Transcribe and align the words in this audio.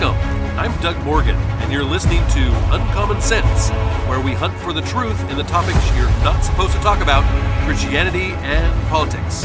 Welcome. 0.00 0.58
I'm 0.58 0.80
Doug 0.80 0.96
Morgan, 1.04 1.36
and 1.36 1.70
you're 1.70 1.84
listening 1.84 2.26
to 2.28 2.74
Uncommon 2.74 3.20
Sense, 3.20 3.68
where 4.08 4.20
we 4.20 4.32
hunt 4.32 4.54
for 4.60 4.72
the 4.72 4.80
truth 4.80 5.20
in 5.30 5.36
the 5.36 5.44
topics 5.44 5.78
you're 5.94 6.08
not 6.24 6.42
supposed 6.42 6.72
to 6.72 6.78
talk 6.78 7.02
about 7.02 7.22
Christianity 7.66 8.32
and 8.40 8.88
politics. 8.88 9.44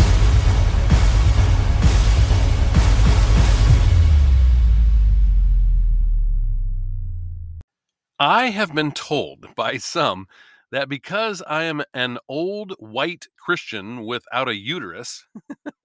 I 8.18 8.50
have 8.50 8.74
been 8.74 8.94
told 8.94 9.54
by 9.54 9.78
some 9.78 10.28
that 10.72 10.88
because 10.88 11.44
I 11.46 11.64
am 11.64 11.84
an 11.94 12.20
old 12.30 12.74
white 12.80 13.28
Christian 13.38 14.06
without 14.06 14.48
a 14.48 14.56
uterus, 14.56 15.26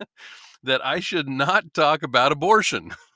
that 0.63 0.85
I 0.87 1.01
should 1.01 1.29
not 1.29 1.75
talk 1.75 2.05
about 2.05 2.31
abortion. 2.31 2.93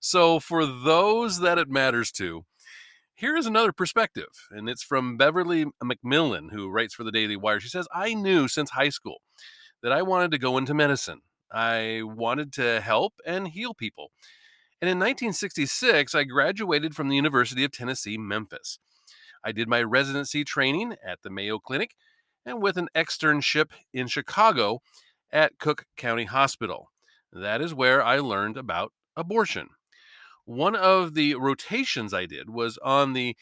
So, 0.00 0.38
for 0.40 0.64
those 0.64 1.40
that 1.40 1.58
it 1.58 1.68
matters 1.68 2.12
to, 2.12 2.44
here 3.14 3.36
is 3.36 3.46
another 3.46 3.72
perspective, 3.72 4.28
and 4.50 4.68
it's 4.68 4.84
from 4.84 5.16
Beverly 5.16 5.66
McMillan, 5.82 6.52
who 6.52 6.70
writes 6.70 6.94
for 6.94 7.02
the 7.02 7.10
Daily 7.10 7.36
Wire. 7.36 7.58
She 7.58 7.68
says, 7.68 7.88
I 7.92 8.14
knew 8.14 8.46
since 8.46 8.70
high 8.70 8.90
school 8.90 9.22
that 9.82 9.90
I 9.90 10.02
wanted 10.02 10.30
to 10.30 10.38
go 10.38 10.56
into 10.56 10.72
medicine. 10.72 11.22
I 11.50 12.02
wanted 12.04 12.52
to 12.54 12.80
help 12.80 13.14
and 13.26 13.48
heal 13.48 13.74
people. 13.74 14.12
And 14.80 14.88
in 14.88 14.98
1966, 14.98 16.14
I 16.14 16.24
graduated 16.24 16.94
from 16.94 17.08
the 17.08 17.16
University 17.16 17.64
of 17.64 17.72
Tennessee, 17.72 18.16
Memphis. 18.16 18.78
I 19.44 19.50
did 19.50 19.68
my 19.68 19.82
residency 19.82 20.44
training 20.44 20.94
at 21.04 21.22
the 21.22 21.30
Mayo 21.30 21.58
Clinic 21.58 21.96
and 22.46 22.62
with 22.62 22.76
an 22.76 22.88
externship 22.94 23.70
in 23.92 24.06
Chicago 24.06 24.80
at 25.32 25.58
Cook 25.58 25.86
County 25.96 26.24
Hospital. 26.24 26.90
That 27.32 27.60
is 27.60 27.74
where 27.74 28.02
I 28.02 28.20
learned 28.20 28.56
about 28.56 28.92
abortion. 29.16 29.70
One 30.48 30.74
of 30.74 31.12
the 31.12 31.34
rotations 31.34 32.14
I 32.14 32.24
did 32.24 32.48
was 32.48 32.78
on 32.78 33.12
the 33.12 33.36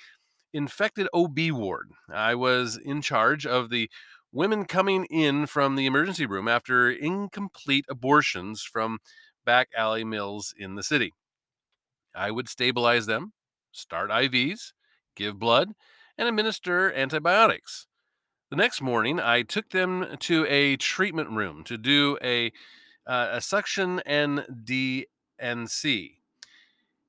infected 0.52 1.06
OB 1.14 1.38
ward. 1.52 1.92
I 2.12 2.34
was 2.34 2.76
in 2.76 3.00
charge 3.00 3.46
of 3.46 3.70
the 3.70 3.88
women 4.32 4.64
coming 4.64 5.04
in 5.04 5.46
from 5.46 5.76
the 5.76 5.86
emergency 5.86 6.26
room 6.26 6.48
after 6.48 6.90
incomplete 6.90 7.84
abortions 7.88 8.62
from 8.62 8.98
back 9.44 9.68
alley 9.76 10.02
mills 10.02 10.52
in 10.58 10.74
the 10.74 10.82
city. 10.82 11.12
I 12.12 12.32
would 12.32 12.48
stabilize 12.48 13.06
them, 13.06 13.34
start 13.70 14.10
IVs, 14.10 14.72
give 15.14 15.38
blood, 15.38 15.74
and 16.18 16.26
administer 16.26 16.92
antibiotics. 16.92 17.86
The 18.50 18.56
next 18.56 18.82
morning, 18.82 19.20
I 19.20 19.42
took 19.42 19.68
them 19.68 20.16
to 20.18 20.44
a 20.48 20.74
treatment 20.74 21.30
room 21.30 21.62
to 21.66 21.78
do 21.78 22.18
a, 22.20 22.50
uh, 23.06 23.28
a 23.30 23.40
suction 23.40 24.00
and 24.04 24.44
D&C 24.64 26.16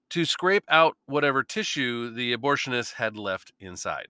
to 0.09 0.25
scrape 0.25 0.63
out 0.69 0.97
whatever 1.05 1.44
tissue 1.44 2.09
the 2.09 2.36
abortionist 2.36 2.94
had 2.94 3.17
left 3.17 3.52
inside. 3.59 4.08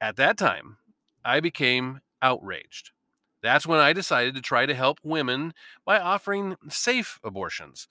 At 0.00 0.16
that 0.16 0.38
time, 0.38 0.78
I 1.24 1.40
became 1.40 2.00
outraged. 2.22 2.92
That's 3.42 3.66
when 3.66 3.80
I 3.80 3.92
decided 3.92 4.34
to 4.34 4.42
try 4.42 4.66
to 4.66 4.74
help 4.74 4.98
women 5.02 5.54
by 5.84 5.98
offering 5.98 6.56
safe 6.68 7.18
abortions. 7.24 7.88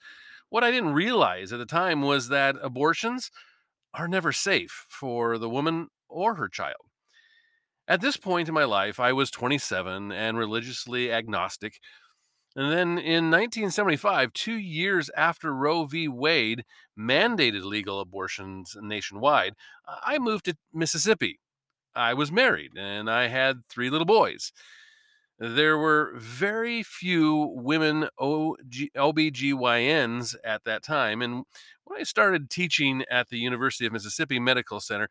What 0.48 0.64
I 0.64 0.70
didn't 0.70 0.94
realize 0.94 1.52
at 1.52 1.58
the 1.58 1.66
time 1.66 2.02
was 2.02 2.28
that 2.28 2.56
abortions 2.62 3.30
are 3.94 4.08
never 4.08 4.32
safe 4.32 4.86
for 4.88 5.38
the 5.38 5.48
woman 5.48 5.88
or 6.08 6.34
her 6.36 6.48
child. 6.48 6.90
At 7.88 8.00
this 8.00 8.16
point 8.16 8.48
in 8.48 8.54
my 8.54 8.64
life, 8.64 9.00
I 9.00 9.12
was 9.12 9.30
27 9.32 10.12
and 10.12 10.38
religiously 10.38 11.12
agnostic 11.12 11.80
and 12.56 12.72
then 12.72 12.98
in 12.98 13.30
1975, 13.30 14.32
two 14.32 14.56
years 14.56 15.08
after 15.16 15.54
Roe 15.54 15.84
v. 15.84 16.08
Wade 16.08 16.64
mandated 16.98 17.62
legal 17.62 18.00
abortions 18.00 18.76
nationwide, 18.80 19.54
I 19.86 20.18
moved 20.18 20.46
to 20.46 20.56
Mississippi. 20.72 21.38
I 21.94 22.14
was 22.14 22.32
married 22.32 22.72
and 22.76 23.08
I 23.10 23.28
had 23.28 23.64
three 23.66 23.88
little 23.88 24.06
boys. 24.06 24.52
There 25.38 25.78
were 25.78 26.12
very 26.16 26.82
few 26.82 27.52
women 27.54 28.08
OG, 28.18 28.90
OBGYNs 28.96 30.34
at 30.44 30.64
that 30.64 30.82
time. 30.82 31.22
And 31.22 31.44
when 31.84 32.00
I 32.00 32.02
started 32.02 32.50
teaching 32.50 33.04
at 33.10 33.28
the 33.28 33.38
University 33.38 33.86
of 33.86 33.92
Mississippi 33.92 34.38
Medical 34.38 34.80
Center, 34.80 35.08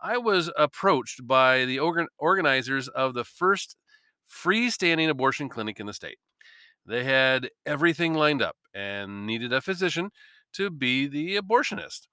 I 0.00 0.18
was 0.18 0.52
approached 0.56 1.26
by 1.26 1.64
the 1.64 1.78
organ- 1.78 2.08
organizers 2.18 2.86
of 2.86 3.14
the 3.14 3.24
first 3.24 3.76
freestanding 4.30 5.08
abortion 5.08 5.48
clinic 5.48 5.80
in 5.80 5.86
the 5.86 5.94
state. 5.94 6.18
They 6.86 7.04
had 7.04 7.50
everything 7.64 8.14
lined 8.14 8.42
up 8.42 8.56
and 8.74 9.26
needed 9.26 9.52
a 9.52 9.60
physician 9.60 10.10
to 10.54 10.70
be 10.70 11.06
the 11.06 11.36
abortionist. 11.36 12.06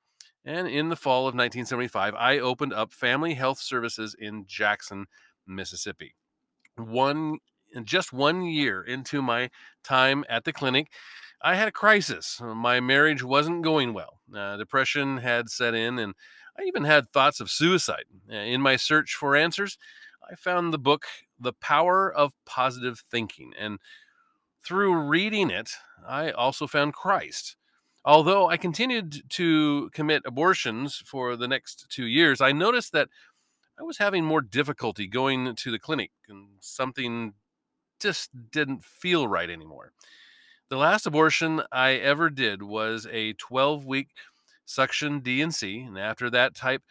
And 0.46 0.68
in 0.68 0.90
the 0.90 0.96
fall 0.96 1.22
of 1.22 1.36
1975, 1.36 2.14
I 2.16 2.40
opened 2.40 2.74
up 2.74 2.94
Family 2.94 3.36
Health 3.36 3.60
Services 3.60 4.16
in 4.18 4.46
Jackson, 4.46 5.06
Mississippi. 5.48 6.16
One 6.76 7.38
just 7.84 8.14
one 8.14 8.44
year 8.44 8.84
into 8.84 9.22
my 9.22 9.50
time 9.84 10.24
at 10.30 10.44
the 10.44 10.54
clinic, 10.54 10.92
I 11.42 11.56
had 11.56 11.68
a 11.68 11.72
crisis. 11.72 12.40
My 12.42 12.80
marriage 12.80 13.24
wasn't 13.24 13.64
going 13.64 13.94
well. 13.94 14.20
Uh, 14.36 14.58
depression 14.58 15.18
had 15.18 15.50
set 15.50 15.74
in, 15.74 15.98
and 15.98 16.14
I 16.58 16.64
even 16.64 16.84
had 16.84 17.10
thoughts 17.10 17.40
of 17.40 17.50
suicide. 17.50 18.06
Uh, 18.32 18.36
in 18.36 18.62
my 18.62 18.76
search 18.76 19.16
for 19.16 19.36
answers, 19.36 19.78
I 20.30 20.36
found 20.36 20.72
the 20.72 20.80
book 20.80 21.06
The 21.40 21.54
Power 21.54 22.14
of 22.14 22.34
Positive 22.46 23.00
Thinking. 23.00 23.54
And 23.60 23.80
through 24.66 24.94
reading 24.96 25.50
it, 25.50 25.72
I 26.08 26.32
also 26.32 26.68
found 26.68 26.94
Christ. 26.94 27.56
Although 28.06 28.50
I 28.50 28.58
continued 28.58 29.30
to 29.30 29.90
commit 29.94 30.24
abortions 30.26 31.02
for 31.06 31.36
the 31.36 31.48
next 31.48 31.86
two 31.90 32.06
years, 32.06 32.42
I 32.42 32.52
noticed 32.52 32.92
that 32.92 33.10
I 33.80 33.84
was 33.84 33.98
having 33.98 34.26
more 34.26 34.42
difficulty 34.42 35.08
going 35.08 35.56
to 35.56 35.72
the 35.72 35.80
clinic 35.80 36.12
and 36.28 36.50
something 36.60 37.34
just 38.00 38.30
didn't 38.52 38.84
feel 38.84 39.28
right 39.28 39.50
anymore. 39.50 39.94
The 40.70 40.78
last 40.78 41.06
abortion 41.06 41.62
I 41.72 41.92
ever 41.92 42.30
did 42.30 42.64
was 42.64 43.08
a 43.12 43.34
12 43.34 43.86
week 43.86 44.10
suction 44.66 45.20
D&C, 45.20 45.82
and 45.82 45.98
after 45.98 46.30
that 46.30 46.56
type 46.56 46.84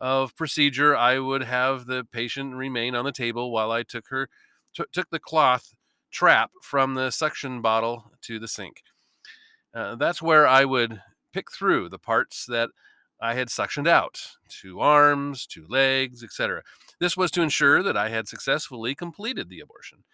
of 0.00 0.36
procedure, 0.36 0.96
I 0.96 1.18
would 1.18 1.42
have 1.44 1.86
the 1.86 2.04
patient 2.04 2.54
remain 2.54 2.94
on 2.94 3.04
the 3.04 3.12
table 3.12 3.50
while 3.50 3.70
I 3.70 3.82
took 3.82 4.08
her 4.08 4.28
t- 4.74 4.84
took 4.92 5.10
the 5.10 5.18
cloth 5.18 5.74
trap 6.10 6.50
from 6.62 6.94
the 6.94 7.10
suction 7.10 7.60
bottle 7.60 8.12
to 8.22 8.38
the 8.38 8.48
sink. 8.48 8.82
Uh, 9.74 9.94
that's 9.94 10.22
where 10.22 10.46
I 10.46 10.64
would 10.64 11.02
pick 11.32 11.52
through 11.52 11.88
the 11.88 11.98
parts 11.98 12.46
that 12.48 12.70
I 13.20 13.34
had 13.34 13.48
suctioned 13.48 13.88
out 13.88 14.20
two 14.48 14.80
arms, 14.80 15.46
two 15.46 15.66
legs, 15.68 16.22
etc. 16.22 16.62
This 17.00 17.16
was 17.16 17.30
to 17.32 17.42
ensure 17.42 17.82
that 17.82 17.96
I 17.96 18.08
had 18.08 18.28
successfully 18.28 18.94
completed 18.94 19.48
the 19.48 19.60
abortion. 19.60 20.04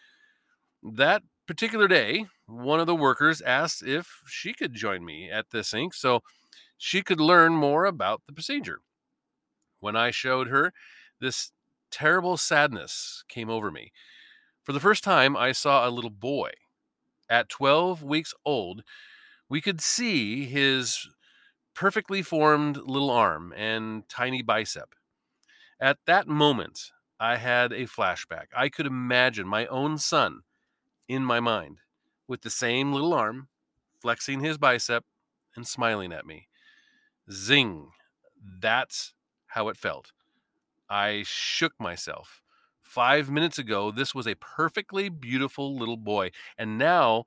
That 0.82 1.22
particular 1.46 1.88
day, 1.88 2.26
one 2.46 2.80
of 2.80 2.86
the 2.86 2.94
workers 2.94 3.40
asked 3.42 3.82
if 3.82 4.22
she 4.26 4.52
could 4.52 4.74
join 4.74 5.04
me 5.04 5.30
at 5.30 5.50
the 5.50 5.62
sink 5.62 5.94
so 5.94 6.22
she 6.78 7.02
could 7.02 7.20
learn 7.20 7.54
more 7.54 7.84
about 7.84 8.22
the 8.26 8.32
procedure. 8.32 8.80
When 9.80 9.96
I 9.96 10.10
showed 10.10 10.48
her, 10.48 10.72
this 11.20 11.52
terrible 11.90 12.36
sadness 12.36 13.24
came 13.28 13.50
over 13.50 13.70
me. 13.70 13.92
For 14.64 14.72
the 14.72 14.80
first 14.80 15.04
time, 15.04 15.36
I 15.36 15.52
saw 15.52 15.86
a 15.86 15.90
little 15.90 16.10
boy. 16.10 16.52
At 17.28 17.50
12 17.50 18.02
weeks 18.02 18.32
old, 18.46 18.82
we 19.48 19.60
could 19.60 19.80
see 19.80 20.46
his 20.46 21.06
perfectly 21.74 22.22
formed 22.22 22.78
little 22.78 23.10
arm 23.10 23.52
and 23.56 24.08
tiny 24.08 24.40
bicep. 24.40 24.94
At 25.78 25.98
that 26.06 26.26
moment, 26.26 26.92
I 27.20 27.36
had 27.36 27.72
a 27.72 27.86
flashback. 27.86 28.46
I 28.56 28.70
could 28.70 28.86
imagine 28.86 29.46
my 29.46 29.66
own 29.66 29.98
son 29.98 30.40
in 31.08 31.24
my 31.24 31.40
mind 31.40 31.78
with 32.26 32.40
the 32.40 32.50
same 32.50 32.92
little 32.92 33.12
arm, 33.12 33.48
flexing 34.00 34.40
his 34.40 34.56
bicep 34.56 35.04
and 35.54 35.66
smiling 35.66 36.12
at 36.12 36.26
me. 36.26 36.48
Zing. 37.30 37.90
That's 38.60 39.12
how 39.48 39.68
it 39.68 39.76
felt. 39.76 40.12
I 40.88 41.22
shook 41.26 41.72
myself. 41.78 42.40
Five 42.94 43.28
minutes 43.28 43.58
ago, 43.58 43.90
this 43.90 44.14
was 44.14 44.28
a 44.28 44.36
perfectly 44.36 45.08
beautiful 45.08 45.76
little 45.76 45.96
boy, 45.96 46.30
and 46.56 46.78
now 46.78 47.24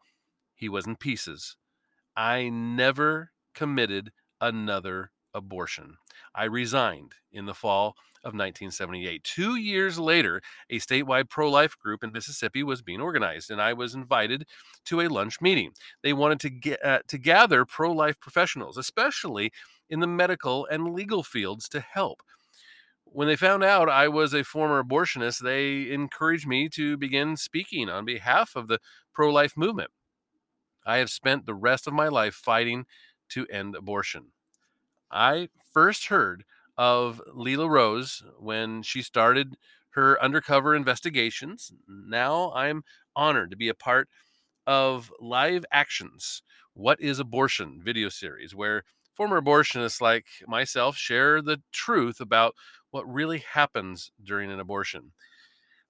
he 0.56 0.70
was 0.70 0.88
in 0.88 0.96
pieces. 0.96 1.58
I 2.16 2.48
never 2.48 3.32
committed 3.54 4.14
another 4.40 5.12
abortion. 5.34 5.98
I 6.34 6.46
resigned 6.46 7.16
in 7.34 7.48
the 7.48 7.54
fall 7.54 7.98
of 8.24 8.32
1978. 8.34 9.26
Two 9.26 9.58
years 9.58 10.00
later, 10.00 10.42
a 10.70 10.80
statewide 10.80 11.30
pro 11.30 11.52
life 11.52 11.78
group 11.78 12.02
in 12.02 12.14
Mississippi 12.14 12.64
was 12.64 12.82
being 12.82 13.02
organized, 13.02 13.52
and 13.52 13.62
I 13.62 13.74
was 13.74 13.94
invited 13.94 14.46
to 14.86 15.02
a 15.02 15.10
lunch 15.10 15.42
meeting. 15.42 15.74
They 16.02 16.14
wanted 16.14 16.40
to, 16.40 16.50
get, 16.50 16.86
uh, 16.86 17.00
to 17.10 17.18
gather 17.18 17.66
pro 17.66 17.92
life 17.92 18.22
professionals, 18.22 18.78
especially 18.78 19.52
in 19.90 20.00
the 20.00 20.08
medical 20.08 20.66
and 20.68 20.94
legal 20.94 21.24
fields, 21.24 21.68
to 21.68 21.82
help 21.82 22.24
when 23.12 23.28
they 23.28 23.36
found 23.36 23.64
out 23.64 23.90
I 23.90 24.08
was 24.08 24.34
a 24.34 24.44
former 24.44 24.84
abortionist, 24.84 25.40
they 25.40 25.92
encouraged 25.92 26.48
me 26.48 26.70
to 26.70 26.98
begin 26.98 27.38
speaking 27.38 27.90
on 27.90 28.06
behalf 28.06 28.56
of 28.56 28.68
the 28.68 28.80
pro 29.14 29.32
life 29.32 29.56
movement. 29.58 29.92
I 30.86 30.98
have 30.98 31.10
spent 31.10 31.46
the 31.46 31.56
rest 31.56 31.88
of 31.88 31.94
my 31.94 32.08
life 32.08 32.36
fighting 32.36 32.86
to 33.30 33.46
end 33.48 33.76
abortion. 33.76 34.28
I 35.12 35.50
first 35.74 36.08
heard 36.08 36.44
of 36.78 37.22
Lila 37.34 37.70
Rose 37.70 38.24
when 38.40 38.84
she 38.84 39.02
started 39.02 39.56
her 39.92 40.22
undercover 40.24 40.76
investigations. 40.76 41.72
Now 41.88 42.52
I'm 42.54 42.84
honored 43.16 43.52
to 43.52 43.58
be 43.58 43.70
a 43.70 43.74
part 43.74 44.10
of 44.68 45.12
Live 45.20 45.66
Actions 45.72 46.44
What 46.74 47.02
is 47.02 47.20
Abortion 47.20 47.82
video 47.84 48.10
series, 48.10 48.54
where 48.54 48.84
former 49.16 49.42
abortionists 49.42 50.00
like 50.00 50.28
myself 50.48 50.96
share 50.96 51.42
the 51.42 51.62
truth 51.72 52.20
about 52.22 52.54
what 52.92 53.12
really 53.12 53.40
happens 53.40 54.12
during 54.24 54.52
an 54.52 54.60
abortion. 54.60 55.12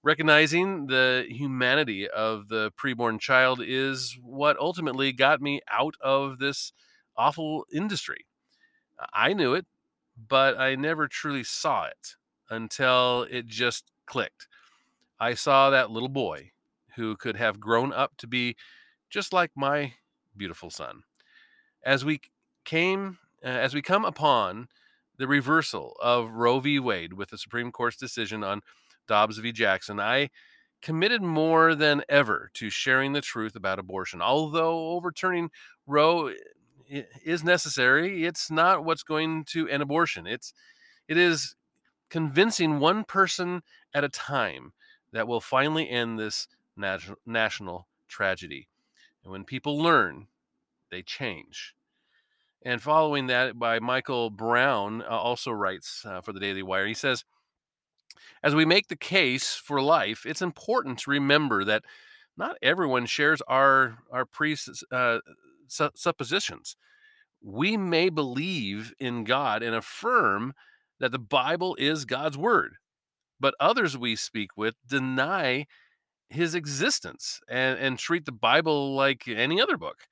Recognizing 0.02 0.86
the 0.86 1.26
humanity 1.28 2.08
of 2.08 2.48
the 2.48 2.70
preborn 2.72 3.18
child 3.18 3.60
is 3.64 4.16
what 4.22 4.58
ultimately 4.58 5.12
got 5.12 5.40
me 5.40 5.60
out 5.70 5.94
of 6.00 6.38
this 6.38 6.72
awful 7.16 7.66
industry. 7.72 8.26
I 9.12 9.32
knew 9.32 9.54
it, 9.54 9.66
but 10.16 10.58
I 10.58 10.74
never 10.76 11.08
truly 11.08 11.44
saw 11.44 11.84
it 11.86 12.14
until 12.50 13.26
it 13.30 13.46
just 13.46 13.90
clicked. 14.06 14.48
I 15.20 15.34
saw 15.34 15.70
that 15.70 15.90
little 15.90 16.08
boy 16.08 16.52
who 16.96 17.16
could 17.16 17.36
have 17.36 17.60
grown 17.60 17.92
up 17.92 18.16
to 18.18 18.26
be 18.26 18.56
just 19.10 19.32
like 19.32 19.50
my 19.56 19.94
beautiful 20.36 20.70
son. 20.70 21.02
As 21.84 22.04
we 22.04 22.20
came, 22.64 23.18
uh, 23.44 23.48
as 23.48 23.74
we 23.74 23.82
come 23.82 24.04
upon 24.04 24.68
the 25.18 25.28
reversal 25.28 25.96
of 26.00 26.30
Roe 26.30 26.60
v. 26.60 26.78
Wade 26.78 27.12
with 27.12 27.30
the 27.30 27.38
Supreme 27.38 27.72
Court's 27.72 27.96
decision 27.96 28.42
on 28.42 28.62
Dobbs 29.06 29.38
v. 29.38 29.52
Jackson, 29.52 30.00
I 30.00 30.30
committed 30.80 31.22
more 31.22 31.74
than 31.74 32.02
ever 32.08 32.50
to 32.54 32.70
sharing 32.70 33.12
the 33.12 33.20
truth 33.20 33.56
about 33.56 33.78
abortion. 33.78 34.22
Although 34.22 34.90
overturning 34.90 35.50
Roe 35.86 36.28
eh, 36.90 37.02
is 37.24 37.42
necessary, 37.42 38.24
it's 38.24 38.50
not 38.50 38.84
what's 38.84 39.02
going 39.02 39.44
to 39.46 39.68
end 39.68 39.82
abortion. 39.82 40.26
It's 40.26 40.52
it 41.08 41.16
is 41.16 41.56
convincing 42.10 42.78
one 42.78 43.04
person 43.04 43.62
at 43.92 44.04
a 44.04 44.08
time 44.08 44.72
that 45.12 45.26
will 45.26 45.40
finally 45.40 45.88
end 45.88 46.18
this 46.18 46.48
national 47.26 47.88
tragedy. 48.08 48.68
And 49.24 49.32
when 49.32 49.44
people 49.44 49.78
learn, 49.78 50.28
they 50.90 51.02
change. 51.02 51.74
And 52.64 52.82
following 52.82 53.28
that 53.28 53.58
by 53.58 53.78
Michael 53.78 54.30
Brown, 54.30 55.02
uh, 55.02 55.06
also 55.06 55.50
writes 55.50 56.04
uh, 56.04 56.20
for 56.20 56.32
the 56.32 56.40
Daily 56.40 56.62
Wire. 56.62 56.86
He 56.86 56.94
says, 56.94 57.24
as 58.42 58.54
we 58.54 58.64
make 58.64 58.88
the 58.88 58.96
case 58.96 59.54
for 59.54 59.80
life, 59.80 60.24
it's 60.26 60.42
important 60.42 60.98
to 61.00 61.10
remember 61.10 61.64
that 61.64 61.84
not 62.36 62.56
everyone 62.62 63.06
shares 63.06 63.42
our 63.48 63.98
our 64.10 64.24
pre 64.24 64.56
uh, 64.92 65.18
suppositions. 65.68 66.76
We 67.42 67.76
may 67.76 68.08
believe 68.08 68.92
in 68.98 69.24
God 69.24 69.62
and 69.62 69.74
affirm 69.74 70.54
that 70.98 71.12
the 71.12 71.18
Bible 71.18 71.76
is 71.78 72.04
God's 72.04 72.36
word, 72.36 72.76
but 73.38 73.54
others 73.60 73.96
we 73.96 74.16
speak 74.16 74.56
with 74.56 74.74
deny 74.86 75.66
his 76.28 76.54
existence 76.54 77.40
and, 77.48 77.78
and 77.78 77.98
treat 77.98 78.24
the 78.24 78.32
Bible 78.32 78.94
like 78.94 79.28
any 79.28 79.60
other 79.60 79.76
book. 79.76 80.06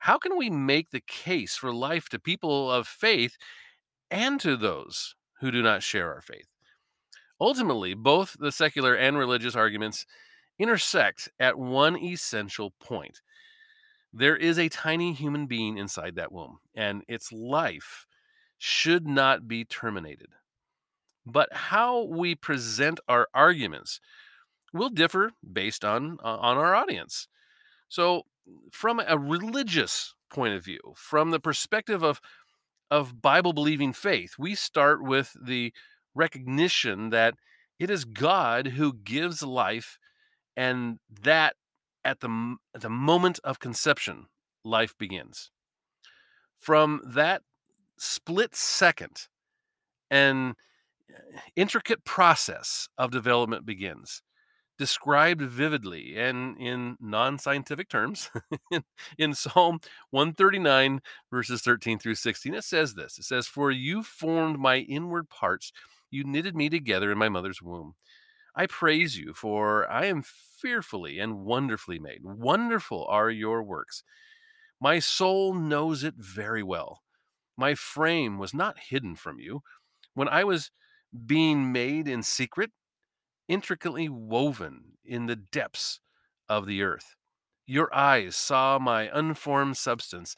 How 0.00 0.18
can 0.18 0.36
we 0.36 0.50
make 0.50 0.90
the 0.90 1.00
case 1.00 1.56
for 1.56 1.72
life 1.72 2.08
to 2.10 2.18
people 2.18 2.70
of 2.70 2.86
faith 2.86 3.36
and 4.10 4.40
to 4.40 4.56
those 4.56 5.14
who 5.40 5.50
do 5.50 5.62
not 5.62 5.82
share 5.82 6.12
our 6.12 6.20
faith? 6.20 6.46
Ultimately, 7.40 7.94
both 7.94 8.36
the 8.38 8.52
secular 8.52 8.94
and 8.94 9.16
religious 9.16 9.54
arguments 9.54 10.06
intersect 10.58 11.28
at 11.38 11.58
one 11.58 11.96
essential 11.96 12.72
point. 12.80 13.20
There 14.12 14.36
is 14.36 14.58
a 14.58 14.68
tiny 14.68 15.12
human 15.12 15.46
being 15.46 15.78
inside 15.78 16.16
that 16.16 16.32
womb, 16.32 16.58
and 16.74 17.04
its 17.06 17.30
life 17.30 18.06
should 18.58 19.06
not 19.06 19.46
be 19.46 19.64
terminated. 19.64 20.28
But 21.24 21.52
how 21.52 22.04
we 22.04 22.34
present 22.34 22.98
our 23.06 23.28
arguments 23.34 24.00
will 24.72 24.88
differ 24.88 25.32
based 25.50 25.84
on 25.84 26.18
uh, 26.24 26.38
on 26.38 26.56
our 26.56 26.74
audience. 26.74 27.28
So, 27.88 28.24
from 28.70 29.00
a 29.06 29.18
religious 29.18 30.14
point 30.30 30.54
of 30.54 30.64
view, 30.64 30.80
from 30.94 31.30
the 31.30 31.40
perspective 31.40 32.02
of 32.02 32.20
of 32.90 33.20
Bible 33.20 33.52
believing 33.52 33.92
faith, 33.92 34.34
we 34.38 34.54
start 34.54 35.02
with 35.02 35.36
the 35.38 35.74
recognition 36.14 37.10
that 37.10 37.34
it 37.78 37.90
is 37.90 38.04
God 38.06 38.68
who 38.68 38.94
gives 38.94 39.42
life 39.42 39.98
and 40.56 40.98
that 41.22 41.54
at 42.04 42.20
the 42.20 42.56
at 42.74 42.80
the 42.80 42.88
moment 42.88 43.38
of 43.44 43.58
conception 43.58 44.26
life 44.64 44.94
begins. 44.98 45.50
From 46.56 47.00
that 47.04 47.42
split 47.98 48.54
second 48.56 49.28
an 50.10 50.54
intricate 51.56 52.04
process 52.04 52.88
of 52.96 53.10
development 53.10 53.66
begins 53.66 54.22
described 54.78 55.42
vividly 55.42 56.16
and 56.16 56.56
in 56.58 56.96
non-scientific 57.00 57.88
terms 57.88 58.30
in, 58.70 58.84
in 59.18 59.34
Psalm 59.34 59.80
139 60.10 61.00
verses 61.30 61.62
13 61.62 61.98
through 61.98 62.14
16 62.14 62.54
it 62.54 62.62
says 62.62 62.94
this 62.94 63.18
it 63.18 63.24
says 63.24 63.46
for 63.48 63.70
you 63.70 64.02
formed 64.04 64.58
my 64.58 64.78
inward 64.78 65.28
parts 65.28 65.72
you 66.10 66.24
knitted 66.24 66.56
me 66.56 66.68
together 66.68 67.12
in 67.12 67.18
my 67.18 67.28
mother's 67.28 67.62
womb. 67.62 67.94
I 68.54 68.66
praise 68.66 69.16
you 69.18 69.34
for 69.34 69.90
I 69.90 70.06
am 70.06 70.22
fearfully 70.22 71.18
and 71.18 71.44
wonderfully 71.44 71.98
made. 71.98 72.20
Wonderful 72.24 73.06
are 73.08 73.30
your 73.30 73.62
works. 73.62 74.02
My 74.80 74.98
soul 74.98 75.54
knows 75.54 76.02
it 76.02 76.14
very 76.16 76.62
well. 76.62 77.02
My 77.56 77.74
frame 77.74 78.38
was 78.38 78.54
not 78.54 78.78
hidden 78.90 79.16
from 79.16 79.38
you. 79.38 79.62
When 80.14 80.28
I 80.28 80.44
was 80.44 80.70
being 81.26 81.72
made 81.72 82.08
in 82.08 82.22
secret 82.22 82.70
intricately 83.48 84.08
woven 84.08 84.98
in 85.04 85.26
the 85.26 85.36
depths 85.36 86.00
of 86.48 86.66
the 86.66 86.82
earth. 86.82 87.16
Your 87.66 87.94
eyes 87.94 88.36
saw 88.36 88.78
my 88.78 89.10
unformed 89.12 89.76
substance. 89.76 90.36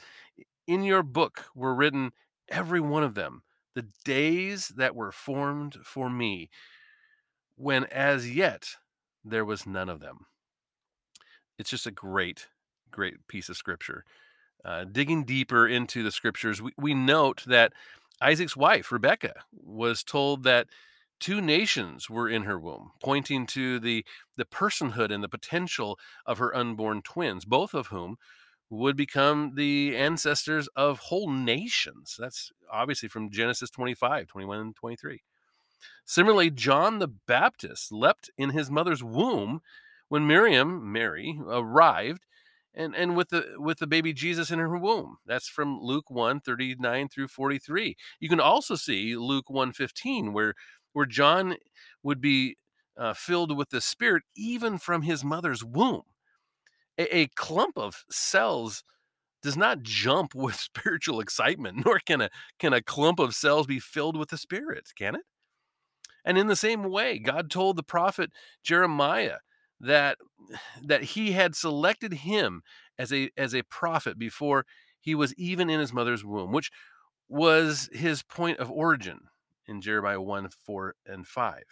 In 0.66 0.82
your 0.82 1.02
book 1.02 1.46
were 1.54 1.74
written, 1.74 2.12
every 2.48 2.80
one 2.80 3.02
of 3.02 3.14
them, 3.14 3.42
the 3.74 3.86
days 4.04 4.68
that 4.76 4.96
were 4.96 5.12
formed 5.12 5.78
for 5.84 6.10
me, 6.10 6.50
when 7.56 7.84
as 7.84 8.34
yet 8.34 8.76
there 9.24 9.44
was 9.44 9.66
none 9.66 9.88
of 9.88 10.00
them. 10.00 10.26
It's 11.58 11.70
just 11.70 11.86
a 11.86 11.92
great, 11.92 12.48
great 12.90 13.26
piece 13.28 13.48
of 13.48 13.56
scripture. 13.56 14.04
Uh, 14.64 14.84
digging 14.84 15.24
deeper 15.24 15.66
into 15.66 16.02
the 16.02 16.10
scriptures, 16.10 16.60
we, 16.60 16.72
we 16.76 16.94
note 16.94 17.44
that 17.46 17.72
Isaac's 18.20 18.56
wife, 18.56 18.90
Rebecca, 18.90 19.34
was 19.52 20.02
told 20.02 20.42
that 20.44 20.66
two 21.20 21.40
nations 21.40 22.10
were 22.10 22.28
in 22.28 22.42
her 22.44 22.58
womb, 22.58 22.92
pointing 23.02 23.46
to 23.48 23.78
the, 23.78 24.04
the 24.36 24.44
personhood 24.44 25.12
and 25.12 25.22
the 25.22 25.28
potential 25.28 25.98
of 26.26 26.38
her 26.38 26.54
unborn 26.54 27.02
twins, 27.02 27.44
both 27.44 27.74
of 27.74 27.88
whom 27.88 28.16
would 28.70 28.96
become 28.96 29.54
the 29.56 29.96
ancestors 29.96 30.68
of 30.76 30.98
whole 30.98 31.30
nations. 31.30 32.16
That's 32.18 32.52
obviously 32.72 33.08
from 33.08 33.30
Genesis 33.30 33.68
25, 33.70 34.28
21, 34.28 34.58
and 34.58 34.76
23. 34.76 35.22
Similarly, 36.04 36.50
John 36.50 36.98
the 36.98 37.08
Baptist 37.08 37.92
leapt 37.92 38.30
in 38.36 38.50
his 38.50 38.70
mother's 38.70 39.02
womb 39.02 39.60
when 40.08 40.26
Miriam, 40.26 40.92
Mary, 40.92 41.38
arrived 41.48 42.26
and 42.74 42.94
and 42.94 43.16
with 43.16 43.30
the 43.30 43.54
with 43.56 43.78
the 43.78 43.86
baby 43.86 44.12
Jesus 44.12 44.50
in 44.50 44.58
her 44.58 44.78
womb. 44.78 45.18
That's 45.26 45.48
from 45.48 45.80
Luke 45.80 46.10
1, 46.10 46.40
39 46.40 47.08
through 47.08 47.28
43. 47.28 47.96
You 48.20 48.28
can 48.28 48.40
also 48.40 48.76
see 48.76 49.16
Luke 49.16 49.50
1, 49.50 49.72
15, 49.72 50.32
where 50.32 50.54
where 50.92 51.06
John 51.06 51.56
would 52.02 52.20
be 52.20 52.56
uh, 52.96 53.14
filled 53.14 53.56
with 53.56 53.70
the 53.70 53.80
Spirit 53.80 54.24
even 54.36 54.78
from 54.78 55.02
his 55.02 55.24
mother's 55.24 55.64
womb. 55.64 56.02
A, 56.98 57.16
a 57.16 57.26
clump 57.28 57.78
of 57.78 58.04
cells 58.10 58.84
does 59.42 59.56
not 59.56 59.82
jump 59.82 60.34
with 60.34 60.54
spiritual 60.60 61.20
excitement, 61.20 61.84
nor 61.84 61.98
can 61.98 62.20
a 62.20 62.30
can 62.58 62.72
a 62.72 62.82
clump 62.82 63.18
of 63.18 63.34
cells 63.34 63.66
be 63.66 63.80
filled 63.80 64.16
with 64.16 64.30
the 64.30 64.38
Spirit, 64.38 64.90
can 64.96 65.14
it? 65.14 65.22
And 66.24 66.36
in 66.36 66.48
the 66.48 66.56
same 66.56 66.84
way, 66.84 67.18
God 67.18 67.50
told 67.50 67.76
the 67.76 67.82
prophet 67.82 68.30
Jeremiah 68.62 69.38
that 69.80 70.18
that 70.82 71.02
he 71.02 71.32
had 71.32 71.56
selected 71.56 72.12
him 72.12 72.62
as 72.98 73.12
a 73.12 73.30
as 73.36 73.54
a 73.54 73.62
prophet 73.62 74.18
before 74.18 74.66
he 75.00 75.14
was 75.14 75.34
even 75.36 75.70
in 75.70 75.80
his 75.80 75.92
mother's 75.92 76.24
womb, 76.24 76.52
which 76.52 76.70
was 77.28 77.88
his 77.92 78.22
point 78.22 78.58
of 78.58 78.70
origin 78.70 79.20
in 79.70 79.80
Jeremiah 79.80 80.20
1, 80.20 80.48
4, 80.50 80.94
and 81.06 81.26
5. 81.26 81.62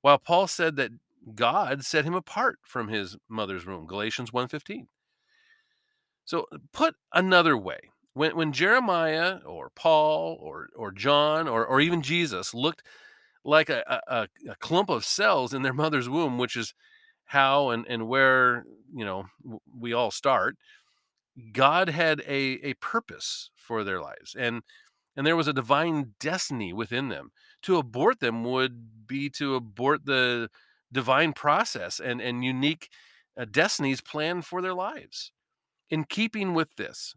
While 0.00 0.18
Paul 0.18 0.46
said 0.46 0.76
that 0.76 0.92
God 1.34 1.84
set 1.84 2.04
him 2.04 2.14
apart 2.14 2.58
from 2.62 2.88
his 2.88 3.16
mother's 3.28 3.66
womb, 3.66 3.86
Galatians 3.86 4.30
1:15. 4.30 4.86
So 6.24 6.46
put 6.72 6.96
another 7.12 7.56
way, 7.56 7.90
when, 8.14 8.36
when 8.36 8.52
Jeremiah 8.52 9.38
or 9.46 9.70
Paul 9.74 10.38
or 10.40 10.68
or 10.76 10.92
John 10.92 11.48
or, 11.48 11.66
or 11.66 11.80
even 11.80 12.02
Jesus 12.02 12.54
looked 12.54 12.82
like 13.44 13.68
a, 13.68 14.02
a, 14.06 14.28
a 14.50 14.56
clump 14.56 14.88
of 14.90 15.04
cells 15.04 15.52
in 15.52 15.62
their 15.62 15.72
mother's 15.74 16.08
womb, 16.08 16.38
which 16.38 16.56
is 16.56 16.74
how 17.26 17.70
and, 17.70 17.86
and 17.88 18.06
where 18.08 18.64
you 18.94 19.04
know 19.04 19.24
we 19.78 19.92
all 19.92 20.10
start 20.10 20.56
god 21.52 21.88
had 21.88 22.20
a, 22.20 22.60
a 22.62 22.74
purpose 22.74 23.50
for 23.56 23.82
their 23.82 24.00
lives 24.00 24.36
and 24.38 24.62
and 25.16 25.26
there 25.26 25.36
was 25.36 25.48
a 25.48 25.52
divine 25.52 26.14
destiny 26.20 26.72
within 26.72 27.08
them. 27.08 27.30
To 27.62 27.76
abort 27.76 28.20
them 28.20 28.44
would 28.44 29.06
be 29.06 29.30
to 29.30 29.54
abort 29.54 30.06
the 30.06 30.50
divine 30.92 31.32
process 31.32 32.00
and, 32.00 32.20
and 32.20 32.44
unique 32.44 32.88
uh, 33.36 33.44
destinies 33.50 34.00
planned 34.00 34.44
for 34.44 34.62
their 34.62 34.74
lives. 34.74 35.32
In 35.90 36.04
keeping 36.04 36.54
with 36.54 36.76
this, 36.76 37.14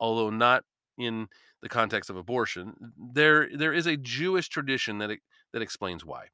although 0.00 0.30
not 0.30 0.64
in 0.98 1.28
the 1.62 1.68
context 1.68 2.10
of 2.10 2.16
abortion, 2.16 2.74
there 2.96 3.48
there 3.54 3.72
is 3.72 3.86
a 3.86 3.96
Jewish 3.96 4.48
tradition 4.48 4.98
that 4.98 5.18
that 5.52 5.62
explains 5.62 6.04
why. 6.04 6.26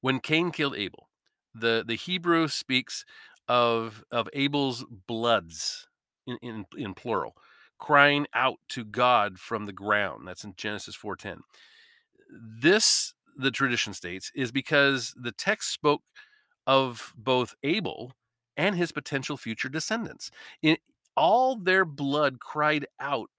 When 0.00 0.20
Cain 0.20 0.50
killed 0.50 0.76
Abel, 0.76 1.08
the 1.54 1.84
the 1.86 1.94
Hebrew 1.96 2.48
speaks 2.48 3.04
of 3.48 4.04
of 4.10 4.28
Abel's 4.32 4.84
bloods 5.06 5.88
in, 6.26 6.36
in, 6.42 6.66
in 6.76 6.94
plural, 6.94 7.36
crying 7.80 8.26
out 8.32 8.58
to 8.68 8.84
God 8.84 9.40
from 9.40 9.66
the 9.66 9.72
ground. 9.72 10.28
That's 10.28 10.44
in 10.44 10.54
Genesis 10.56 10.94
4:10. 10.94 11.40
This 12.30 13.14
the 13.36 13.50
tradition 13.50 13.94
states 13.94 14.30
is 14.34 14.52
because 14.52 15.14
the 15.16 15.32
text 15.32 15.72
spoke 15.72 16.02
of 16.66 17.12
both 17.16 17.56
Abel 17.62 18.12
and 18.56 18.76
his 18.76 18.92
potential 18.92 19.36
future 19.36 19.68
descendants. 19.68 20.30
In, 20.62 20.76
all 21.16 21.56
their 21.56 21.84
blood 21.84 22.38
cried 22.38 22.86
out 23.00 23.30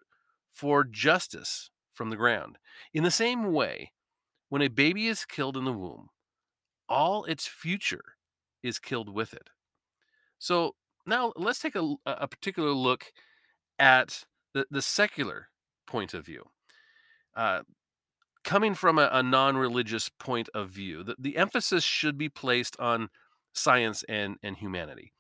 for 0.51 0.83
justice 0.83 1.69
from 1.93 2.10
the 2.10 2.15
ground. 2.15 2.57
In 2.93 3.03
the 3.03 3.12
same 3.12 3.53
way, 3.53 3.91
when 4.50 4.62
a 4.62 4.67
baby 4.67 5.07
is 5.07 5.24
killed 5.24 5.55
in 5.55 5.65
the 5.65 5.71
womb, 5.71 6.10
all 6.89 7.24
its 7.25 7.48
future 7.48 8.15
is 8.63 8.79
killed 8.79 9.10
with 9.10 9.33
it. 9.33 9.50
So 10.39 10.75
now 11.05 11.31
let's 11.36 11.60
take 11.60 11.75
a, 11.75 11.95
a 12.05 12.27
particular 12.27 12.71
look 12.71 13.13
at 13.79 14.25
the, 14.53 14.65
the 14.70 14.81
secular 14.81 15.50
point 15.88 16.13
of 16.13 16.25
view. 16.25 16.43
Uh, 17.36 17.62
coming 18.43 18.74
from 18.74 18.98
a, 18.98 19.10
a 19.12 19.24
non 19.24 19.58
religious 19.58 20.10
point 20.10 20.50
of 20.53 20.70
view, 20.70 21.03
the, 21.03 21.15
the 21.17 21.38
emphasis 21.38 21.84
should 21.84 22.17
be 22.17 22.29
placed 22.29 22.79
on 22.79 23.10
science 23.53 24.03
and, 24.08 24.38
and 24.43 24.58
humanity. 24.58 25.13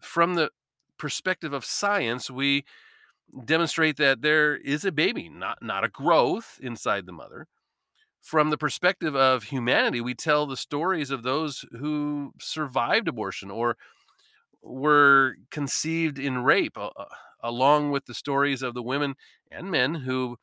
From 0.00 0.34
the 0.34 0.50
perspective 0.98 1.52
of 1.52 1.64
science, 1.64 2.30
we 2.30 2.64
demonstrate 3.44 3.96
that 3.96 4.22
there 4.22 4.56
is 4.56 4.84
a 4.84 4.92
baby, 4.92 5.28
not, 5.28 5.58
not 5.62 5.84
a 5.84 5.88
growth 5.88 6.58
inside 6.62 7.06
the 7.06 7.12
mother. 7.12 7.46
From 8.20 8.50
the 8.50 8.58
perspective 8.58 9.16
of 9.16 9.44
humanity, 9.44 10.00
we 10.00 10.14
tell 10.14 10.46
the 10.46 10.56
stories 10.56 11.10
of 11.10 11.22
those 11.22 11.64
who 11.72 12.32
survived 12.38 13.08
abortion 13.08 13.50
or 13.50 13.76
were 14.62 15.36
conceived 15.50 16.18
in 16.20 16.44
rape, 16.44 16.78
uh, 16.78 16.88
along 17.42 17.90
with 17.90 18.06
the 18.06 18.14
stories 18.14 18.62
of 18.62 18.74
the 18.74 18.82
women 18.82 19.14
and 19.50 19.70
men 19.70 19.94
who 19.96 20.38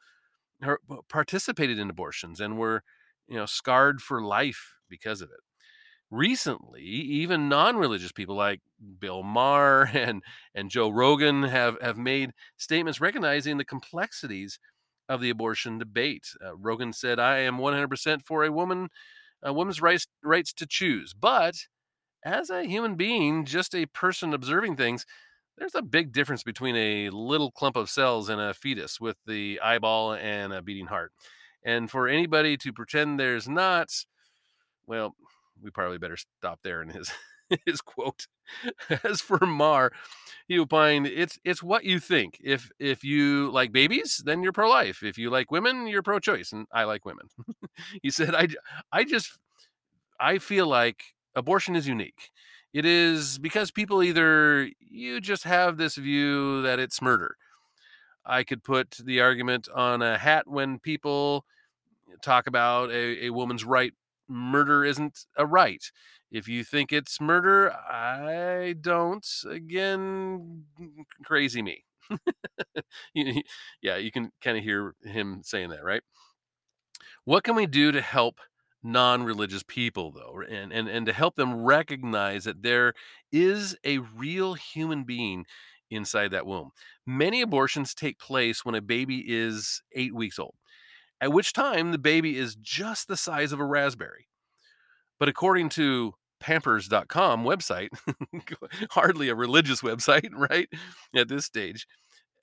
participated 1.08 1.79
in 1.79 1.89
abortions 1.89 2.39
and 2.39 2.58
were, 2.58 2.84
you 3.27 3.36
know, 3.38 3.46
scarred 3.46 4.01
for 4.01 4.22
life 4.22 4.75
because 4.89 5.22
of 5.22 5.29
it. 5.29 5.39
Recently, 6.12 6.82
even 6.84 7.50
non-religious 7.50 8.12
people 8.12 8.36
like 8.36 8.62
Bill 9.00 9.24
Maher 9.24 9.86
and 9.94 10.24
and 10.56 10.72
Joe 10.72 10.89
Rogan 10.89 11.44
have 11.44 11.77
have 11.82 11.98
made 11.98 12.32
statements 12.58 13.01
recognizing 13.01 13.58
the 13.58 13.65
complexities 13.65 14.60
of 15.10 15.22
the 15.22 15.29
abortion 15.32 15.79
debate. 15.79 16.27
Uh, 16.44 16.56
Rogan 16.58 16.94
said, 16.94 17.20
"I 17.20 17.39
am 17.39 17.58
100% 17.60 18.24
for 18.25 18.44
a 18.44 18.51
woman, 18.51 18.89
a 19.44 19.53
woman's 19.53 19.82
rights 19.82 20.08
rights 20.24 20.53
to 20.53 20.68
choose, 20.68 21.13
but 21.13 21.56
as 22.24 22.50
a 22.50 22.63
human 22.65 22.96
being, 22.96 23.46
just 23.46 23.74
a 23.75 23.86
person 23.88 24.34
observing 24.34 24.75
things, 24.75 25.06
there's 25.59 25.75
a 25.75 25.81
big 25.81 26.11
difference 26.11 26.43
between 26.43 26.75
a 26.75 27.09
little 27.09 27.51
clump 27.51 27.75
of 27.75 27.89
cells 27.89 28.29
and 28.29 28.39
a 28.41 28.53
fetus 28.53 28.99
with 28.99 29.17
the 29.27 29.59
eyeball 29.61 30.13
and 30.13 30.53
a 30.53 30.61
beating 30.61 30.87
heart. 30.87 31.11
And 31.63 31.91
for 31.91 32.07
anybody 32.07 32.57
to 32.57 32.73
pretend 32.73 33.19
there's 33.19 33.47
not, 33.47 33.89
well, 34.87 35.15
we 35.61 35.69
probably 35.69 35.97
better 35.97 36.17
stop 36.17 36.59
there 36.63 36.81
in 36.81 36.89
his 36.89 37.11
his 37.65 37.81
quote. 37.81 38.27
As 39.03 39.21
for 39.21 39.39
Maher, 39.45 39.91
he 40.47 40.57
opined, 40.57 41.07
"It's 41.07 41.37
it's 41.43 41.61
what 41.61 41.83
you 41.83 41.99
think. 41.99 42.39
If 42.43 42.71
if 42.79 43.03
you 43.03 43.51
like 43.51 43.71
babies, 43.71 44.21
then 44.25 44.41
you're 44.41 44.53
pro-life. 44.53 45.03
If 45.03 45.17
you 45.17 45.29
like 45.29 45.51
women, 45.51 45.87
you're 45.87 46.01
pro-choice." 46.01 46.51
And 46.53 46.65
I 46.71 46.85
like 46.85 47.05
women. 47.05 47.27
he 48.01 48.09
said, 48.09 48.33
"I 48.33 48.47
I 48.91 49.03
just 49.03 49.37
I 50.19 50.37
feel 50.37 50.67
like 50.67 51.03
abortion 51.35 51.75
is 51.75 51.87
unique. 51.87 52.31
It 52.73 52.85
is 52.85 53.39
because 53.39 53.71
people 53.71 54.03
either 54.03 54.69
you 54.79 55.19
just 55.21 55.43
have 55.43 55.77
this 55.77 55.95
view 55.95 56.61
that 56.61 56.79
it's 56.79 57.01
murder. 57.01 57.35
I 58.25 58.43
could 58.43 58.63
put 58.63 58.91
the 59.03 59.21
argument 59.21 59.67
on 59.73 60.01
a 60.01 60.17
hat 60.17 60.47
when 60.47 60.79
people 60.79 61.45
talk 62.21 62.47
about 62.47 62.91
a, 62.91 63.25
a 63.25 63.29
woman's 63.31 63.63
right. 63.65 63.93
Murder 64.27 64.85
isn't 64.85 65.25
a 65.38 65.45
right. 65.45 65.83
If 66.31 66.47
you 66.47 66.63
think 66.63 66.93
it's 66.93 67.19
murder, 67.19 67.71
I 67.71 68.75
don't. 68.79 69.25
Again, 69.49 70.65
crazy 71.23 71.63
me. 71.63 71.85
yeah, 73.13 73.97
you 73.97 74.11
can 74.11 74.31
kind 74.41 74.57
of 74.57 74.63
hear 74.63 74.93
him 75.03 75.41
saying 75.43 75.69
that, 75.69 75.83
right? 75.83 76.03
What 77.25 77.43
can 77.43 77.55
we 77.55 77.65
do 77.65 77.91
to 77.91 78.01
help 78.01 78.39
non-religious 78.81 79.63
people 79.63 80.12
though 80.12 80.41
and, 80.50 80.71
and 80.71 80.88
and 80.88 81.05
to 81.05 81.12
help 81.12 81.36
them 81.36 81.63
recognize 81.65 82.45
that 82.45 82.63
there 82.63 82.93
is 83.31 83.75
a 83.83 83.98
real 83.98 84.53
human 84.53 85.03
being 85.03 85.45
inside 85.91 86.31
that 86.31 86.45
womb. 86.45 86.71
Many 87.05 87.41
abortions 87.41 87.93
take 87.93 88.19
place 88.19 88.63
when 88.63 88.75
a 88.75 88.81
baby 88.81 89.25
is 89.27 89.81
eight 89.93 90.15
weeks 90.15 90.39
old 90.39 90.55
at 91.21 91.33
which 91.33 91.53
time 91.53 91.91
the 91.91 91.98
baby 91.98 92.38
is 92.38 92.55
just 92.55 93.07
the 93.07 93.17
size 93.17 93.51
of 93.51 93.59
a 93.59 93.65
raspberry. 93.65 94.27
But 95.19 95.29
according 95.29 95.69
to 95.69 96.13
pampers.com 96.39 97.43
website 97.43 97.89
hardly 98.91 99.27
a 99.27 99.36
religious 99.36 99.81
website 99.81 100.29
right 100.33 100.69
at 101.13 101.27
this 101.27 101.45
stage 101.45 101.86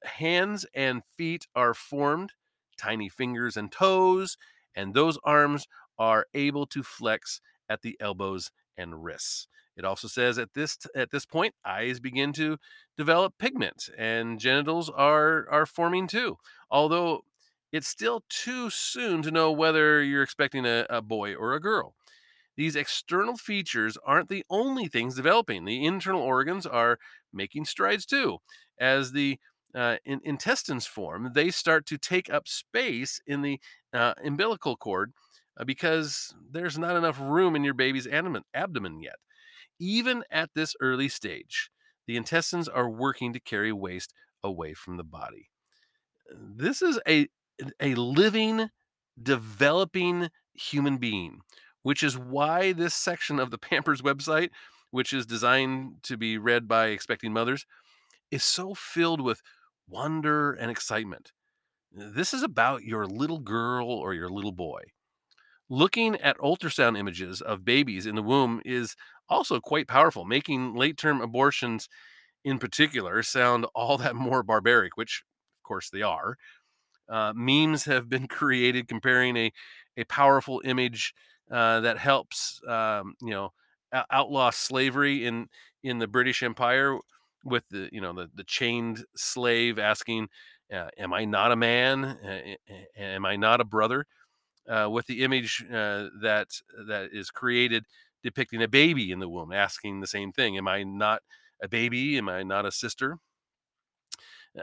hands 0.05 0.66
and 0.75 1.02
feet 1.16 1.47
are 1.55 1.73
formed 1.73 2.33
tiny 2.78 3.09
fingers 3.09 3.57
and 3.57 3.73
toes 3.73 4.37
and 4.75 4.93
those 4.93 5.19
arms 5.25 5.66
are 5.99 6.26
able 6.35 6.67
to 6.67 6.83
flex 6.83 7.41
at 7.69 7.83
the 7.83 7.97
elbows 8.00 8.50
and 8.76 9.05
wrists. 9.05 9.49
It 9.76 9.85
also 9.85 10.09
says 10.09 10.38
at 10.38 10.55
this 10.55 10.79
at 10.95 11.11
this 11.11 11.26
point, 11.26 11.55
eyes 11.65 12.00
begin 12.00 12.33
to 12.35 12.59
develop 12.97 13.35
pigment 13.38 13.91
and 13.97 14.41
genitals 14.41 14.88
are 14.88 15.47
are 15.50 15.67
forming 15.67 16.07
too. 16.07 16.38
Although 16.71 17.25
it's 17.73 17.88
still 17.88 18.25
too 18.29 18.71
soon 18.71 19.23
to 19.23 19.31
know 19.31 19.53
whether 19.53 20.03
you're 20.03 20.23
expecting 20.23 20.65
a, 20.65 20.87
a 20.88 21.03
boy 21.03 21.35
or 21.35 21.53
a 21.53 21.61
girl. 21.61 21.95
These 22.57 22.75
external 22.75 23.37
features 23.37 23.99
aren't 24.07 24.31
the 24.31 24.45
only 24.49 24.88
things 24.88 25.15
developing. 25.15 25.65
The 25.67 25.85
internal 25.85 26.23
organs 26.23 26.65
are 26.65 26.99
making 27.33 27.67
strides 27.67 28.07
too. 28.07 28.38
As 28.81 29.12
the 29.12 29.38
uh, 29.75 29.97
in, 30.07 30.21
intestines 30.25 30.87
form, 30.87 31.33
they 31.35 31.50
start 31.50 31.85
to 31.87 31.99
take 31.99 32.31
up 32.33 32.49
space 32.49 33.21
in 33.26 33.43
the 33.43 33.61
uh, 33.93 34.15
umbilical 34.25 34.75
cord 34.76 35.12
Uh, 35.59 35.65
because 35.65 36.35
there's 36.51 36.79
not 36.79 36.97
enough 36.97 37.19
room 37.21 37.57
in 37.57 37.65
your 37.65 37.75
baby's 37.75 38.07
abdomen 38.07 39.01
yet. 39.01 39.17
Even 39.79 40.25
at 40.31 40.51
this 40.55 40.75
early 40.81 41.09
stage, 41.09 41.71
the 42.07 42.17
intestines 42.17 42.69
are 42.69 42.89
working 42.89 43.33
to 43.33 43.41
carry 43.41 43.73
waste 43.73 44.13
away 44.43 44.75
from 44.75 44.97
the 44.97 45.05
body. 45.05 45.51
This 46.31 46.83
is 46.83 46.99
a, 47.07 47.29
a 47.81 47.95
living, 47.95 48.71
developing 49.21 50.29
human 50.55 50.99
being, 50.99 51.41
which 51.83 52.03
is 52.03 52.19
why 52.19 52.73
this 52.73 52.95
section 52.95 53.39
of 53.39 53.51
the 53.51 53.59
Pampers 53.59 54.03
website, 54.03 54.51
which 54.91 55.13
is 55.13 55.27
designed 55.27 56.03
to 56.05 56.17
be 56.17 56.39
read 56.39 56.69
by 56.69 56.87
expecting 56.87 57.33
mothers, 57.33 57.67
is 58.31 58.43
so 58.43 58.75
filled 58.75 59.21
with 59.21 59.43
wonder 59.89 60.53
and 60.53 60.71
excitement. 60.71 61.33
This 61.93 62.35
is 62.35 62.43
about 62.43 62.83
your 62.83 63.07
little 63.07 63.39
girl 63.39 63.89
or 63.89 64.15
your 64.15 64.29
little 64.29 64.53
boy. 64.53 64.81
Looking 65.68 66.14
at 66.16 66.38
ultrasound 66.38 66.96
images 66.99 67.40
of 67.42 67.64
babies 67.64 68.06
in 68.06 68.14
the 68.14 68.23
womb 68.23 68.61
is 68.64 68.94
also 69.28 69.58
quite 69.61 69.88
powerful, 69.88 70.25
making 70.25 70.75
late 70.75 70.96
term 70.96 71.20
abortions 71.20 71.88
in 72.44 72.58
particular 72.58 73.23
sound 73.23 73.66
all 73.75 73.99
that 73.99 74.16
more 74.16 74.42
barbaric, 74.42 74.96
which 74.96 75.25
of 75.61 75.64
course 75.68 75.90
they 75.90 76.02
are. 76.02 76.37
Uh, 77.08 77.32
memes 77.37 77.85
have 77.85 78.08
been 78.08 78.28
created 78.28 78.88
comparing 78.88 79.37
a, 79.37 79.52
a 79.96 80.04
powerful 80.04 80.62
image 80.64 81.14
uh, 81.50 81.80
that 81.80 81.99
helps, 81.99 82.61
um, 82.68 83.14
you 83.23 83.30
know, 83.30 83.50
outlaw 84.11 84.50
slavery 84.50 85.26
in 85.26 85.46
in 85.82 85.99
the 85.99 86.08
British 86.08 86.42
Empire 86.42 86.99
with 87.44 87.64
the 87.70 87.88
you 87.92 88.00
know 88.00 88.12
the 88.12 88.28
the 88.35 88.44
chained 88.44 89.04
slave 89.16 89.78
asking, 89.78 90.28
uh, 90.73 90.88
"Am 90.99 91.12
I 91.14 91.25
not 91.25 91.52
a 91.52 91.56
man? 91.56 92.18
am 92.96 93.25
I 93.26 93.37
not 93.37 93.61
a 93.61 93.64
brother?" 93.64 94.06
Uh, 94.68 94.88
with 94.90 95.06
the 95.06 95.23
image 95.23 95.64
uh, 95.70 96.08
that 96.20 96.49
that 96.88 97.11
is 97.12 97.30
created 97.30 97.85
depicting 98.23 98.62
a 98.62 98.68
baby 98.68 99.11
in 99.12 99.18
the 99.20 99.28
womb, 99.28 99.52
asking 99.52 100.00
the 100.00 100.06
same 100.06 100.32
thing: 100.32 100.56
"Am 100.56 100.68
I 100.68 100.82
not 100.82 101.23
a 101.62 101.68
baby? 101.68 102.18
Am 102.18 102.28
I 102.28 102.42
not 102.42 102.66
a 102.66 102.73
sister?" 102.73 103.18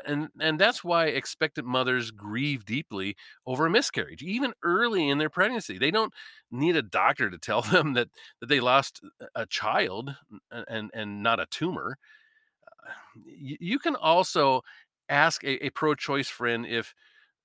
And 0.05 0.29
and 0.39 0.59
that's 0.59 0.83
why 0.83 1.05
expectant 1.07 1.67
mothers 1.67 2.09
grieve 2.11 2.65
deeply 2.65 3.15
over 3.45 3.65
a 3.65 3.69
miscarriage, 3.69 4.23
even 4.23 4.53
early 4.63 5.07
in 5.09 5.19
their 5.19 5.29
pregnancy. 5.29 5.77
They 5.77 5.91
don't 5.91 6.13
need 6.49 6.75
a 6.75 6.81
doctor 6.81 7.29
to 7.29 7.37
tell 7.37 7.61
them 7.71 7.93
that 7.93 8.09
that 8.39 8.47
they 8.47 8.59
lost 8.59 9.01
a 9.35 9.45
child 9.45 10.15
and 10.51 10.89
and 10.93 11.21
not 11.23 11.39
a 11.39 11.45
tumor. 11.45 11.97
You 13.25 13.79
can 13.79 13.95
also 13.95 14.61
ask 15.09 15.43
a, 15.43 15.65
a 15.65 15.69
pro-choice 15.69 16.29
friend 16.29 16.65
if 16.65 16.93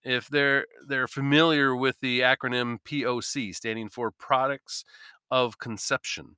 if 0.04 0.28
they're 0.28 0.66
they're 0.86 1.08
familiar 1.08 1.74
with 1.74 2.00
the 2.00 2.20
acronym 2.20 2.78
POC, 2.84 3.54
standing 3.54 3.88
for 3.88 4.10
Products 4.10 4.84
of 5.30 5.58
Conception, 5.58 6.36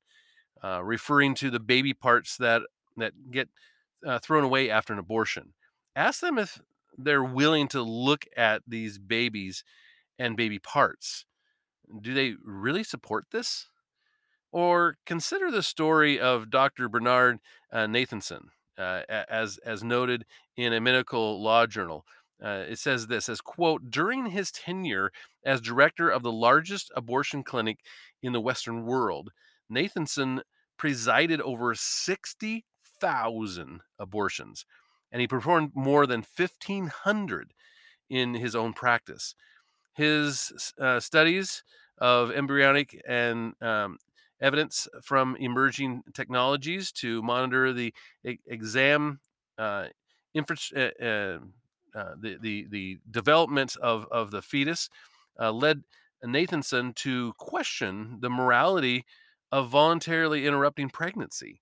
uh, 0.62 0.82
referring 0.82 1.34
to 1.36 1.50
the 1.50 1.60
baby 1.60 1.94
parts 1.94 2.36
that 2.36 2.62
that 2.96 3.30
get 3.30 3.48
uh, 4.06 4.18
thrown 4.18 4.44
away 4.44 4.70
after 4.70 4.92
an 4.92 4.98
abortion. 4.98 5.54
Ask 5.94 6.20
them 6.20 6.38
if 6.38 6.60
they're 6.96 7.24
willing 7.24 7.68
to 7.68 7.82
look 7.82 8.26
at 8.36 8.62
these 8.66 8.98
babies 8.98 9.64
and 10.18 10.36
baby 10.36 10.58
parts. 10.58 11.24
Do 12.00 12.14
they 12.14 12.34
really 12.44 12.84
support 12.84 13.26
this? 13.32 13.66
Or 14.52 14.96
consider 15.06 15.50
the 15.50 15.62
story 15.62 16.18
of 16.18 16.50
Dr. 16.50 16.88
Bernard 16.88 17.38
uh, 17.72 17.86
Nathanson, 17.86 18.46
uh, 18.76 19.02
as 19.08 19.58
as 19.58 19.84
noted 19.84 20.24
in 20.56 20.72
a 20.72 20.80
medical 20.80 21.40
law 21.40 21.66
journal. 21.66 22.04
Uh, 22.42 22.64
it 22.68 22.78
says 22.78 23.06
this 23.06 23.28
as 23.28 23.40
quote 23.40 23.90
during 23.90 24.26
his 24.26 24.50
tenure 24.50 25.12
as 25.44 25.60
director 25.60 26.08
of 26.08 26.22
the 26.22 26.32
largest 26.32 26.90
abortion 26.96 27.42
clinic 27.42 27.78
in 28.22 28.32
the 28.32 28.40
western 28.40 28.84
world 28.84 29.30
nathanson 29.70 30.40
presided 30.78 31.40
over 31.42 31.74
60,000 31.74 33.80
abortions 33.98 34.64
and 35.12 35.20
he 35.20 35.26
performed 35.26 35.72
more 35.74 36.06
than 36.06 36.24
1500 36.36 37.52
in 38.08 38.34
his 38.34 38.54
own 38.54 38.72
practice. 38.72 39.34
His 39.94 40.72
uh, 40.78 41.00
studies 41.00 41.62
of 41.98 42.30
embryonic 42.30 43.00
and 43.06 43.54
um, 43.60 43.98
evidence 44.40 44.88
from 45.02 45.36
emerging 45.36 46.02
technologies 46.14 46.92
to 46.92 47.22
monitor 47.22 47.72
the 47.72 47.92
e- 48.24 48.38
exam 48.46 49.20
uh, 49.58 49.86
infra- 50.34 50.56
uh, 50.74 51.04
uh, 51.04 51.38
uh, 51.94 52.14
the, 52.20 52.36
the 52.40 52.66
the 52.70 52.98
development 53.10 53.76
of 53.76 54.06
of 54.10 54.30
the 54.30 54.42
fetus 54.42 54.88
uh, 55.38 55.52
led 55.52 55.82
Nathanson 56.24 56.94
to 56.96 57.32
question 57.38 58.18
the 58.20 58.30
morality 58.30 59.04
of 59.50 59.68
voluntarily 59.68 60.46
interrupting 60.46 60.90
pregnancy, 60.90 61.60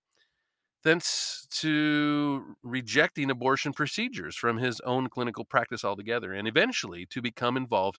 thence 0.82 1.46
to 1.50 2.56
rejecting 2.62 3.30
abortion 3.30 3.72
procedures 3.72 4.36
from 4.36 4.58
his 4.58 4.80
own 4.80 5.08
clinical 5.08 5.44
practice 5.44 5.84
altogether, 5.84 6.32
and 6.32 6.48
eventually 6.48 7.06
to 7.06 7.22
become 7.22 7.56
involved 7.56 7.98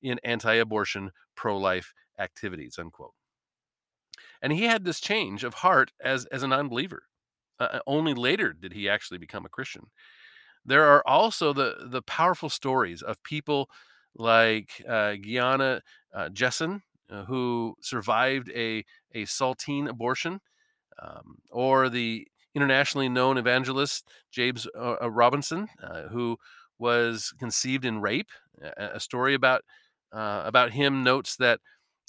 in 0.00 0.18
anti-abortion 0.24 1.10
pro-life 1.34 1.92
activities. 2.18 2.78
Unquote. 2.78 3.14
And 4.40 4.52
he 4.52 4.64
had 4.64 4.84
this 4.84 5.00
change 5.00 5.44
of 5.44 5.54
heart 5.54 5.92
as 6.00 6.26
as 6.26 6.42
a 6.42 6.48
non-believer. 6.48 7.02
Uh, 7.60 7.80
only 7.88 8.14
later 8.14 8.52
did 8.52 8.72
he 8.72 8.88
actually 8.88 9.18
become 9.18 9.44
a 9.44 9.48
Christian. 9.48 9.90
There 10.68 10.84
are 10.84 11.02
also 11.06 11.52
the 11.52 11.76
the 11.86 12.02
powerful 12.02 12.50
stories 12.50 13.02
of 13.02 13.22
people 13.22 13.70
like 14.14 14.70
uh, 14.88 15.14
Gianna 15.16 15.82
uh, 16.14 16.28
Jessen, 16.30 16.82
uh, 17.10 17.24
who 17.24 17.76
survived 17.82 18.50
a 18.54 18.84
a 19.14 19.24
saline 19.26 19.88
abortion, 19.88 20.40
um, 21.02 21.38
or 21.50 21.88
the 21.88 22.26
internationally 22.54 23.08
known 23.08 23.38
evangelist 23.38 24.08
James 24.30 24.66
uh, 24.76 24.96
uh, 25.02 25.10
Robinson, 25.10 25.68
uh, 25.82 26.02
who 26.08 26.38
was 26.78 27.32
conceived 27.38 27.84
in 27.84 28.00
rape. 28.00 28.30
A, 28.76 28.98
story 29.00 29.34
about 29.34 29.62
about 30.12 30.72
him 30.72 31.04
notes 31.04 31.36
that 31.36 31.60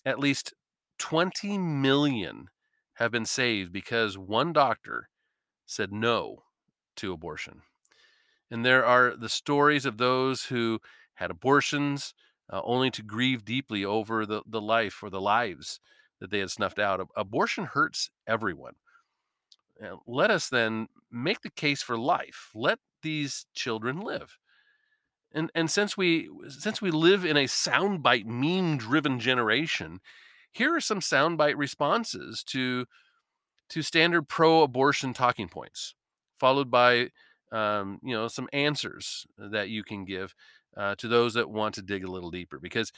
at 0.05 0.19
least 0.19 0.53
20 0.99 1.57
million 1.57 2.49
have 2.95 3.11
been 3.11 3.25
saved 3.25 3.71
because 3.73 4.17
one 4.17 4.53
doctor 4.53 5.09
said 5.65 5.91
no 5.93 6.43
to 6.97 7.13
abortion. 7.13 7.63
And 8.51 8.65
there 8.65 8.85
are 8.85 9.15
the 9.15 9.29
stories 9.29 9.85
of 9.85 9.97
those 9.97 10.45
who 10.45 10.79
had 11.15 11.31
abortions 11.31 12.13
uh, 12.51 12.61
only 12.63 12.89
to 12.91 13.03
grieve 13.03 13.45
deeply 13.45 13.85
over 13.85 14.25
the, 14.25 14.41
the 14.45 14.61
life 14.61 15.03
or 15.03 15.09
the 15.09 15.21
lives 15.21 15.79
that 16.19 16.31
they 16.31 16.39
had 16.39 16.51
snuffed 16.51 16.79
out. 16.79 17.07
Abortion 17.15 17.65
hurts 17.65 18.09
everyone. 18.27 18.73
And 19.79 19.97
let 20.07 20.31
us 20.31 20.49
then 20.49 20.87
make 21.11 21.41
the 21.41 21.49
case 21.49 21.81
for 21.81 21.97
life. 21.97 22.49
Let 22.53 22.79
these 23.01 23.45
children 23.53 23.99
live. 23.99 24.37
And 25.31 25.51
and 25.53 25.69
since 25.69 25.95
we 25.95 26.29
since 26.49 26.81
we 26.81 26.91
live 26.91 27.23
in 27.23 27.37
a 27.37 27.43
soundbite 27.43 28.25
meme 28.25 28.77
driven 28.77 29.19
generation, 29.19 29.99
here 30.51 30.75
are 30.75 30.81
some 30.81 30.99
soundbite 30.99 31.55
responses 31.55 32.43
to 32.45 32.87
to 33.69 33.81
standard 33.83 34.27
pro 34.27 34.63
abortion 34.63 35.13
talking 35.13 35.47
points, 35.47 35.93
followed 36.35 36.71
by 36.71 37.09
um, 37.51 37.99
you 38.03 38.13
know 38.13 38.27
some 38.27 38.49
answers 38.53 39.25
that 39.37 39.69
you 39.69 39.83
can 39.83 40.05
give 40.05 40.33
uh, 40.77 40.95
to 40.95 41.07
those 41.07 41.33
that 41.33 41.49
want 41.49 41.75
to 41.75 41.81
dig 41.81 42.03
a 42.03 42.11
little 42.11 42.31
deeper 42.31 42.59
because 42.59 42.91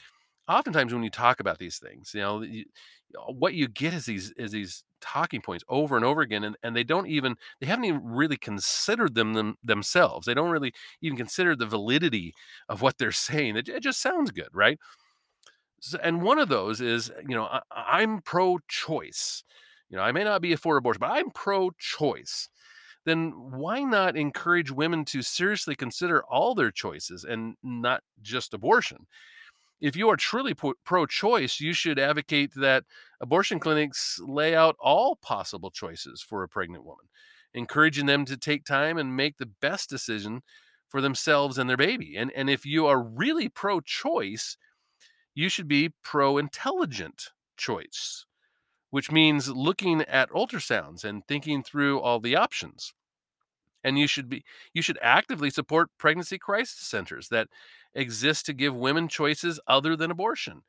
oftentimes 0.48 0.92
when 0.92 1.02
you 1.02 1.10
talk 1.10 1.40
about 1.40 1.58
these 1.58 1.78
things 1.78 2.12
you 2.14 2.20
know 2.20 2.42
you, 2.42 2.64
what 3.28 3.54
you 3.54 3.68
get 3.68 3.94
is 3.94 4.06
these 4.06 4.30
is 4.32 4.52
these 4.52 4.84
talking 5.00 5.40
points 5.40 5.64
over 5.68 5.96
and 5.96 6.04
over 6.04 6.20
again 6.20 6.44
and, 6.44 6.56
and 6.62 6.74
they 6.76 6.84
don't 6.84 7.08
even 7.08 7.36
they 7.60 7.66
haven't 7.66 7.84
even 7.84 8.02
really 8.04 8.36
considered 8.36 9.14
them, 9.14 9.34
them 9.34 9.56
themselves. 9.62 10.26
They 10.26 10.34
don't 10.34 10.50
really 10.50 10.72
even 11.00 11.16
consider 11.16 11.56
the 11.56 11.66
validity 11.66 12.34
of 12.68 12.82
what 12.82 12.98
they're 12.98 13.12
saying. 13.12 13.56
It, 13.56 13.68
it 13.68 13.82
just 13.82 14.00
sounds 14.00 14.30
good 14.30 14.48
right? 14.52 14.78
So, 15.80 15.98
and 16.02 16.22
one 16.22 16.38
of 16.38 16.48
those 16.48 16.80
is 16.80 17.10
you 17.28 17.34
know 17.34 17.44
I, 17.44 17.60
i'm 17.70 18.20
pro-choice. 18.22 19.44
You 19.90 19.96
know 19.96 20.02
i 20.04 20.12
may 20.12 20.24
not 20.24 20.40
be 20.40 20.54
for 20.56 20.76
abortion 20.76 21.00
but 21.00 21.10
i'm 21.10 21.30
pro-choice 21.30 22.48
then 23.04 23.32
why 23.50 23.80
not 23.80 24.16
encourage 24.16 24.70
women 24.70 25.04
to 25.06 25.22
seriously 25.22 25.74
consider 25.74 26.22
all 26.24 26.54
their 26.54 26.70
choices 26.70 27.24
and 27.24 27.56
not 27.62 28.02
just 28.20 28.54
abortion? 28.54 29.06
If 29.80 29.96
you 29.96 30.08
are 30.10 30.16
truly 30.16 30.54
pro 30.54 31.06
choice, 31.06 31.58
you 31.58 31.72
should 31.72 31.98
advocate 31.98 32.52
that 32.54 32.84
abortion 33.20 33.58
clinics 33.58 34.20
lay 34.24 34.54
out 34.54 34.76
all 34.78 35.16
possible 35.16 35.72
choices 35.72 36.22
for 36.22 36.44
a 36.44 36.48
pregnant 36.48 36.84
woman, 36.84 37.06
encouraging 37.52 38.06
them 38.06 38.24
to 38.26 38.36
take 38.36 38.64
time 38.64 38.96
and 38.96 39.16
make 39.16 39.38
the 39.38 39.50
best 39.60 39.90
decision 39.90 40.42
for 40.88 41.00
themselves 41.00 41.58
and 41.58 41.68
their 41.68 41.76
baby. 41.76 42.16
And, 42.16 42.30
and 42.36 42.48
if 42.48 42.64
you 42.64 42.86
are 42.86 43.02
really 43.02 43.48
pro 43.48 43.80
choice, 43.80 44.56
you 45.34 45.48
should 45.48 45.66
be 45.66 45.90
pro 46.04 46.38
intelligent 46.38 47.30
choice 47.56 48.26
which 48.92 49.10
means 49.10 49.48
looking 49.48 50.02
at 50.02 50.30
ultrasounds 50.32 51.02
and 51.02 51.26
thinking 51.26 51.62
through 51.64 51.98
all 51.98 52.20
the 52.20 52.36
options. 52.36 52.92
And 53.82 53.98
you 53.98 54.06
should 54.06 54.28
be 54.28 54.44
you 54.74 54.82
should 54.82 54.98
actively 55.02 55.50
support 55.50 55.88
pregnancy 55.98 56.38
crisis 56.38 56.86
centers 56.86 57.28
that 57.30 57.48
exist 57.94 58.46
to 58.46 58.52
give 58.52 58.76
women 58.76 59.08
choices 59.08 59.58
other 59.66 59.96
than 59.96 60.10
abortion. 60.10 60.62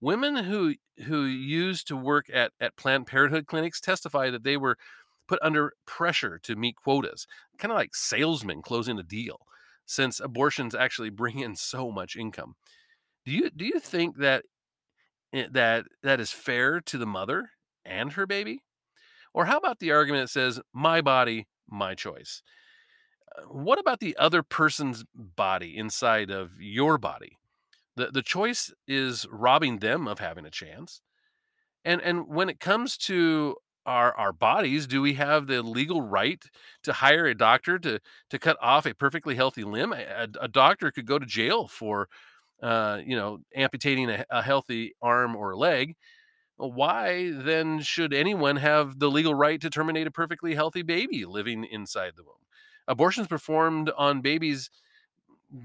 Women 0.00 0.36
who 0.44 0.76
who 1.06 1.24
used 1.24 1.88
to 1.88 1.96
work 1.96 2.26
at, 2.32 2.52
at 2.60 2.76
Planned 2.76 3.06
Parenthood 3.06 3.46
clinics 3.46 3.80
testify 3.80 4.30
that 4.30 4.44
they 4.44 4.56
were 4.56 4.78
put 5.28 5.38
under 5.42 5.74
pressure 5.86 6.38
to 6.44 6.56
meet 6.56 6.76
quotas, 6.76 7.26
kind 7.58 7.72
of 7.72 7.76
like 7.76 7.94
salesmen 7.94 8.62
closing 8.62 8.98
a 8.98 9.02
deal, 9.04 9.40
since 9.86 10.20
abortions 10.20 10.74
actually 10.74 11.10
bring 11.22 11.38
in 11.40 11.54
so 11.56 11.90
much 11.92 12.16
income. 12.16 12.56
Do 13.26 13.32
you 13.32 13.50
do 13.50 13.66
you 13.66 13.80
think 13.80 14.16
that 14.18 14.44
eh, 15.32 15.48
that 15.52 15.86
that 16.02 16.20
is 16.20 16.32
fair 16.32 16.80
to 16.82 16.98
the 16.98 17.06
mother 17.06 17.50
and 17.88 18.12
her 18.12 18.26
baby? 18.26 18.62
Or 19.34 19.46
how 19.46 19.56
about 19.56 19.78
the 19.78 19.92
argument 19.92 20.24
that 20.24 20.30
says, 20.30 20.60
my 20.72 21.00
body, 21.00 21.46
my 21.68 21.94
choice? 21.94 22.42
Uh, 23.36 23.42
what 23.42 23.78
about 23.78 24.00
the 24.00 24.16
other 24.16 24.42
person's 24.42 25.04
body 25.14 25.76
inside 25.76 26.30
of 26.30 26.52
your 26.60 26.98
body? 26.98 27.38
The, 27.96 28.06
the 28.06 28.22
choice 28.22 28.72
is 28.86 29.26
robbing 29.30 29.78
them 29.78 30.08
of 30.08 30.18
having 30.18 30.46
a 30.46 30.50
chance. 30.50 31.00
And, 31.84 32.00
and 32.00 32.26
when 32.28 32.48
it 32.48 32.60
comes 32.60 32.96
to 32.98 33.56
our, 33.86 34.14
our 34.16 34.32
bodies, 34.32 34.86
do 34.86 35.00
we 35.00 35.14
have 35.14 35.46
the 35.46 35.62
legal 35.62 36.02
right 36.02 36.42
to 36.82 36.92
hire 36.92 37.26
a 37.26 37.34
doctor 37.34 37.78
to, 37.78 38.00
to 38.30 38.38
cut 38.38 38.56
off 38.60 38.86
a 38.86 38.94
perfectly 38.94 39.34
healthy 39.34 39.64
limb? 39.64 39.92
A, 39.92 40.28
a 40.40 40.48
doctor 40.48 40.90
could 40.90 41.06
go 41.06 41.18
to 41.18 41.26
jail 41.26 41.66
for, 41.66 42.08
uh, 42.62 42.98
you 43.04 43.16
know, 43.16 43.38
amputating 43.54 44.10
a, 44.10 44.24
a 44.30 44.42
healthy 44.42 44.94
arm 45.00 45.34
or 45.34 45.56
leg 45.56 45.96
why 46.58 47.30
then 47.32 47.80
should 47.82 48.12
anyone 48.12 48.56
have 48.56 48.98
the 48.98 49.10
legal 49.10 49.34
right 49.34 49.60
to 49.60 49.70
terminate 49.70 50.06
a 50.06 50.10
perfectly 50.10 50.54
healthy 50.54 50.82
baby 50.82 51.24
living 51.24 51.64
inside 51.64 52.14
the 52.16 52.24
womb? 52.24 52.34
Abortions 52.88 53.28
performed 53.28 53.90
on 53.96 54.20
babies 54.20 54.70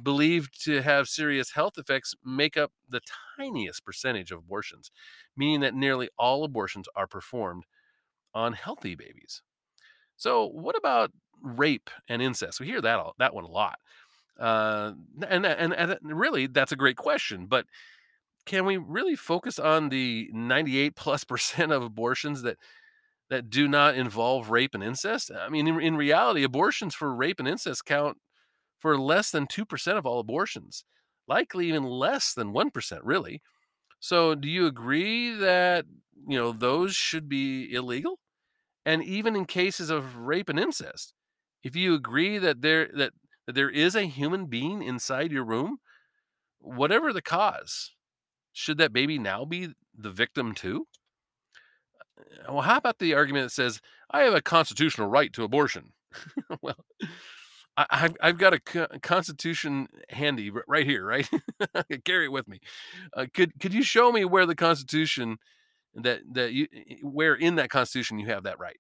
believed 0.01 0.63
to 0.63 0.81
have 0.81 1.07
serious 1.09 1.51
health 1.51 1.77
effects 1.77 2.15
make 2.23 2.55
up 2.57 2.71
the 2.87 3.01
tiniest 3.37 3.83
percentage 3.85 4.31
of 4.31 4.39
abortions, 4.39 4.91
meaning 5.35 5.59
that 5.61 5.73
nearly 5.73 6.09
all 6.17 6.43
abortions 6.43 6.87
are 6.95 7.07
performed 7.07 7.65
on 8.33 8.53
healthy 8.53 8.95
babies. 8.95 9.41
So, 10.17 10.47
what 10.47 10.77
about 10.77 11.11
rape 11.41 11.89
and 12.09 12.21
incest. 12.21 12.59
We 12.59 12.67
hear 12.67 12.81
that 12.81 12.99
a- 12.99 13.11
that 13.19 13.33
one 13.35 13.45
a 13.45 13.49
lot, 13.49 13.79
uh, 14.39 14.93
and, 15.27 15.45
and 15.45 15.73
and 15.73 15.97
really 16.03 16.47
that's 16.47 16.71
a 16.71 16.77
great 16.77 16.97
question. 16.97 17.47
But 17.47 17.67
can 18.45 18.65
we 18.65 18.77
really 18.77 19.15
focus 19.15 19.59
on 19.59 19.89
the 19.89 20.29
98 20.33 20.95
plus 20.95 21.23
percent 21.23 21.71
of 21.71 21.83
abortions 21.83 22.41
that 22.43 22.57
that 23.29 23.49
do 23.49 23.67
not 23.67 23.95
involve 23.95 24.49
rape 24.49 24.75
and 24.75 24.83
incest? 24.83 25.31
I 25.35 25.49
mean, 25.49 25.67
in, 25.67 25.81
in 25.81 25.95
reality, 25.97 26.43
abortions 26.43 26.95
for 26.95 27.13
rape 27.15 27.39
and 27.39 27.47
incest 27.47 27.85
count 27.85 28.17
for 28.79 28.97
less 28.97 29.31
than 29.31 29.47
2% 29.47 29.97
of 29.97 30.05
all 30.05 30.19
abortions, 30.19 30.85
likely 31.27 31.67
even 31.69 31.83
less 31.83 32.33
than 32.33 32.53
1%, 32.53 33.01
really. 33.03 33.41
So, 33.99 34.35
do 34.35 34.49
you 34.49 34.67
agree 34.67 35.33
that, 35.35 35.85
you 36.27 36.37
know, 36.37 36.51
those 36.51 36.95
should 36.95 37.29
be 37.29 37.73
illegal? 37.73 38.19
And 38.85 39.03
even 39.03 39.35
in 39.35 39.45
cases 39.45 39.89
of 39.89 40.17
rape 40.17 40.49
and 40.49 40.59
incest, 40.59 41.13
if 41.63 41.75
you 41.75 41.93
agree 41.95 42.37
that 42.39 42.61
there 42.61 42.89
that, 42.95 43.13
that 43.47 43.55
there 43.55 43.69
is 43.69 43.95
a 43.95 44.03
human 44.03 44.47
being 44.47 44.83
inside 44.83 45.31
your 45.31 45.45
room, 45.45 45.77
whatever 46.59 47.13
the 47.13 47.21
cause, 47.21 47.91
should 48.53 48.77
that 48.77 48.93
baby 48.93 49.19
now 49.19 49.45
be 49.45 49.69
the 49.97 50.11
victim 50.11 50.53
too? 50.53 50.87
Well, 52.47 52.61
how 52.61 52.77
about 52.77 52.99
the 52.99 53.13
argument 53.13 53.45
that 53.45 53.51
says, 53.51 53.81
I 54.09 54.21
have 54.21 54.33
a 54.33 54.41
constitutional 54.41 55.07
right 55.07 55.33
to 55.33 55.43
abortion? 55.43 55.93
well, 56.61 56.85
I, 57.75 57.85
have 57.89 58.15
I've 58.21 58.37
got 58.37 58.53
a 58.53 58.99
constitution 58.99 59.87
handy 60.09 60.51
right 60.67 60.85
here, 60.85 61.05
right? 61.05 61.27
Carry 62.05 62.25
it 62.25 62.31
with 62.31 62.47
me. 62.47 62.59
Uh, 63.15 63.25
could 63.33 63.59
could 63.59 63.73
you 63.73 63.81
show 63.81 64.11
me 64.11 64.25
where 64.25 64.45
the 64.45 64.55
Constitution 64.55 65.37
that 65.95 66.21
that 66.33 66.53
you 66.53 66.67
where 67.01 67.33
in 67.33 67.55
that 67.55 67.71
Constitution 67.71 68.19
you 68.19 68.27
have 68.27 68.43
that 68.43 68.59
right? 68.59 68.77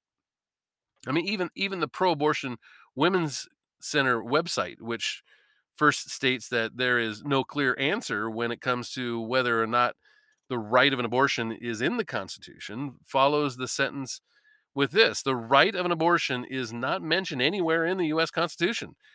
I 1.07 1.11
mean, 1.11 1.25
even 1.25 1.49
even 1.55 1.79
the 1.79 1.87
pro-abortion 1.87 2.57
Women's 2.95 3.47
Center 3.79 4.21
website, 4.21 4.79
which 4.79 5.23
first 5.75 6.09
states 6.09 6.49
that 6.49 6.77
there 6.77 6.99
is 6.99 7.23
no 7.23 7.43
clear 7.43 7.75
answer 7.79 8.29
when 8.29 8.51
it 8.51 8.61
comes 8.61 8.91
to 8.91 9.19
whether 9.19 9.61
or 9.61 9.67
not 9.67 9.95
the 10.49 10.59
right 10.59 10.93
of 10.93 10.99
an 10.99 11.05
abortion 11.05 11.51
is 11.51 11.81
in 11.81 11.97
the 11.97 12.05
Constitution, 12.05 12.95
follows 13.03 13.57
the 13.57 13.67
sentence 13.67 14.21
with 14.75 14.91
this 14.91 15.21
the 15.21 15.35
right 15.35 15.75
of 15.75 15.85
an 15.85 15.91
abortion 15.91 16.45
is 16.45 16.73
not 16.73 17.01
mentioned 17.01 17.41
anywhere 17.41 17.85
in 17.85 17.97
the 17.97 18.07
US 18.07 18.31
Constitution. 18.31 18.95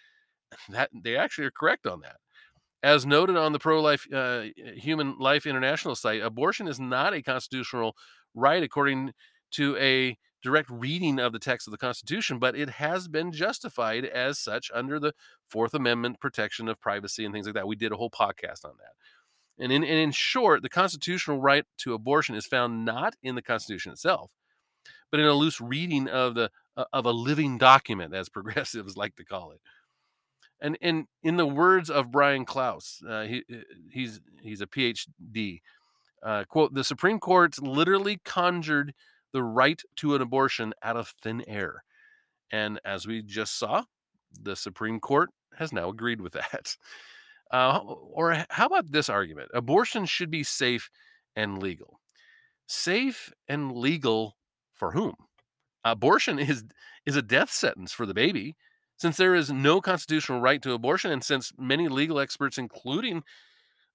That 0.70 0.88
they 0.94 1.14
actually 1.14 1.44
are 1.44 1.50
correct 1.50 1.86
on 1.86 2.00
that. 2.00 2.16
As 2.82 3.04
noted 3.04 3.36
on 3.36 3.52
the 3.52 3.58
pro 3.58 3.82
life 3.82 4.06
uh, 4.12 4.44
Human 4.76 5.18
Life 5.18 5.46
International 5.46 5.94
site, 5.94 6.22
abortion 6.22 6.66
is 6.68 6.80
not 6.80 7.12
a 7.12 7.22
constitutional 7.22 7.94
right 8.34 8.62
according 8.62 9.12
to 9.52 9.76
a 9.76 10.16
direct 10.42 10.70
reading 10.70 11.18
of 11.18 11.32
the 11.32 11.38
text 11.38 11.66
of 11.66 11.72
the 11.72 11.78
Constitution, 11.78 12.38
but 12.38 12.56
it 12.56 12.70
has 12.70 13.08
been 13.08 13.32
justified 13.32 14.04
as 14.04 14.38
such 14.38 14.70
under 14.72 14.98
the 14.98 15.12
Fourth 15.48 15.74
Amendment 15.74 16.20
protection 16.20 16.68
of 16.68 16.80
privacy 16.80 17.24
and 17.24 17.34
things 17.34 17.46
like 17.46 17.54
that. 17.54 17.68
We 17.68 17.76
did 17.76 17.92
a 17.92 17.96
whole 17.96 18.10
podcast 18.10 18.64
on 18.64 18.74
that. 18.78 18.94
And 19.58 19.72
in, 19.72 19.82
and 19.82 19.98
in 19.98 20.12
short, 20.12 20.62
the 20.62 20.68
constitutional 20.68 21.40
right 21.40 21.64
to 21.78 21.94
abortion 21.94 22.36
is 22.36 22.46
found 22.46 22.84
not 22.84 23.14
in 23.22 23.34
the 23.34 23.42
Constitution 23.42 23.92
itself, 23.92 24.32
but 25.10 25.20
in 25.20 25.26
a 25.26 25.32
loose 25.32 25.60
reading 25.60 26.08
of 26.08 26.34
the 26.34 26.50
uh, 26.76 26.84
of 26.92 27.06
a 27.06 27.10
living 27.10 27.58
document, 27.58 28.14
as 28.14 28.28
progressives 28.28 28.96
like 28.96 29.16
to 29.16 29.24
call 29.24 29.50
it. 29.50 29.60
And 30.60 30.78
and 30.80 31.06
in 31.22 31.36
the 31.36 31.46
words 31.46 31.90
of 31.90 32.12
Brian 32.12 32.44
Klaus, 32.44 33.02
uh, 33.08 33.22
he 33.22 33.44
uh, 33.52 33.56
he's 33.90 34.20
he's 34.42 34.60
a 34.60 34.66
PhD. 34.66 35.60
Uh, 36.22 36.44
quote: 36.44 36.74
The 36.74 36.84
Supreme 36.84 37.18
Court 37.18 37.60
literally 37.60 38.20
conjured 38.24 38.92
the 39.32 39.42
right 39.42 39.82
to 39.96 40.14
an 40.14 40.22
abortion 40.22 40.72
out 40.82 40.96
of 40.96 41.08
thin 41.22 41.44
air, 41.46 41.84
and 42.50 42.80
as 42.84 43.06
we 43.06 43.22
just 43.22 43.58
saw, 43.58 43.84
the 44.40 44.56
Supreme 44.56 45.00
Court 45.00 45.30
has 45.56 45.72
now 45.72 45.88
agreed 45.88 46.20
with 46.20 46.32
that. 46.34 46.76
Uh, 47.50 47.78
or 47.78 48.44
how 48.50 48.66
about 48.66 48.90
this 48.90 49.08
argument? 49.08 49.50
Abortion 49.54 50.04
should 50.04 50.30
be 50.30 50.42
safe 50.42 50.90
and 51.34 51.62
legal. 51.62 52.00
Safe 52.66 53.32
and 53.48 53.72
legal 53.72 54.36
for 54.74 54.92
whom? 54.92 55.14
Abortion 55.84 56.38
is 56.38 56.64
is 57.06 57.16
a 57.16 57.22
death 57.22 57.50
sentence 57.50 57.92
for 57.92 58.04
the 58.04 58.14
baby. 58.14 58.56
Since 58.98 59.16
there 59.16 59.34
is 59.34 59.50
no 59.50 59.80
constitutional 59.80 60.40
right 60.40 60.60
to 60.62 60.72
abortion, 60.72 61.12
and 61.12 61.24
since 61.24 61.52
many 61.56 61.88
legal 61.88 62.18
experts, 62.18 62.58
including 62.58 63.22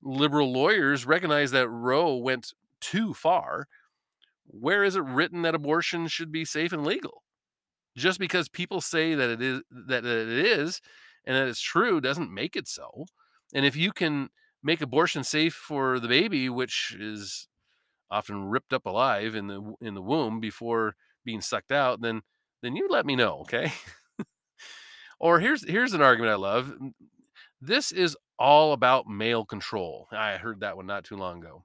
liberal 0.02 0.52
lawyers, 0.52 1.06
recognize 1.06 1.52
that 1.52 1.67
Roe 1.67 2.15
went 2.15 2.54
too 2.80 3.13
far, 3.13 3.67
where 4.45 4.84
is 4.84 4.95
it 4.95 5.03
written 5.03 5.41
that 5.43 5.56
abortion 5.56 6.08
should 6.08 6.32
be 6.32 6.45
safe 6.45 6.73
and 6.73 6.86
legal? 6.86 7.23
Just 7.95 8.19
because 8.19 8.49
people 8.49 8.82
say 8.82 9.13
that 9.15 9.29
it 9.29 9.41
is 9.41 9.62
that 9.69 10.06
it 10.06 10.29
is 10.29 10.82
and 11.25 11.36
that 11.36 11.47
it's 11.47 11.62
true 11.62 12.01
doesn't 12.01 12.34
make 12.34 12.56
it 12.56 12.67
so. 12.67 13.06
And 13.53 13.65
if 13.65 13.75
you 13.75 13.91
can 13.91 14.29
make 14.63 14.82
abortion 14.82 15.23
safe 15.23 15.53
for 15.53 15.99
the 15.99 16.08
baby, 16.08 16.49
which 16.49 16.95
is 16.99 17.47
often 18.10 18.45
ripped 18.45 18.73
up 18.73 18.86
alive 18.86 19.36
in 19.36 19.47
the 19.47 19.73
in 19.82 19.93
the 19.93 20.01
womb 20.01 20.39
before 20.39 20.95
being 21.23 21.41
sucked 21.41 21.71
out, 21.71 22.01
then 22.01 22.21
then 22.62 22.75
you 22.75 22.88
let 22.89 23.06
me 23.06 23.15
know, 23.15 23.39
okay? 23.41 23.71
or 25.19 25.39
here's 25.39 25.67
here's 25.67 25.93
an 25.93 26.01
argument 26.01 26.32
I 26.32 26.36
love. 26.36 26.73
This 27.62 27.91
is 27.91 28.17
all 28.39 28.73
about 28.73 29.08
male 29.08 29.45
control. 29.45 30.08
I 30.12 30.38
heard 30.38 30.62
that 30.62 30.75
one 30.75 30.86
not 30.86 31.03
too 31.03 31.15
long 31.15 31.39
ago. 31.39 31.63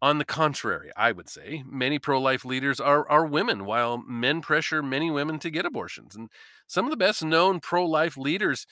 On 0.00 0.18
the 0.18 0.24
contrary, 0.24 0.92
I 0.96 1.10
would 1.10 1.28
say 1.28 1.64
many 1.66 1.98
pro 1.98 2.20
life 2.20 2.44
leaders 2.44 2.78
are, 2.78 3.08
are 3.10 3.26
women, 3.26 3.64
while 3.64 3.98
men 3.98 4.40
pressure 4.40 4.80
many 4.80 5.10
women 5.10 5.40
to 5.40 5.50
get 5.50 5.66
abortions. 5.66 6.14
And 6.14 6.30
some 6.68 6.84
of 6.84 6.90
the 6.92 6.96
best 6.96 7.24
known 7.24 7.58
pro 7.58 7.84
life 7.84 8.16
leaders 8.16 8.66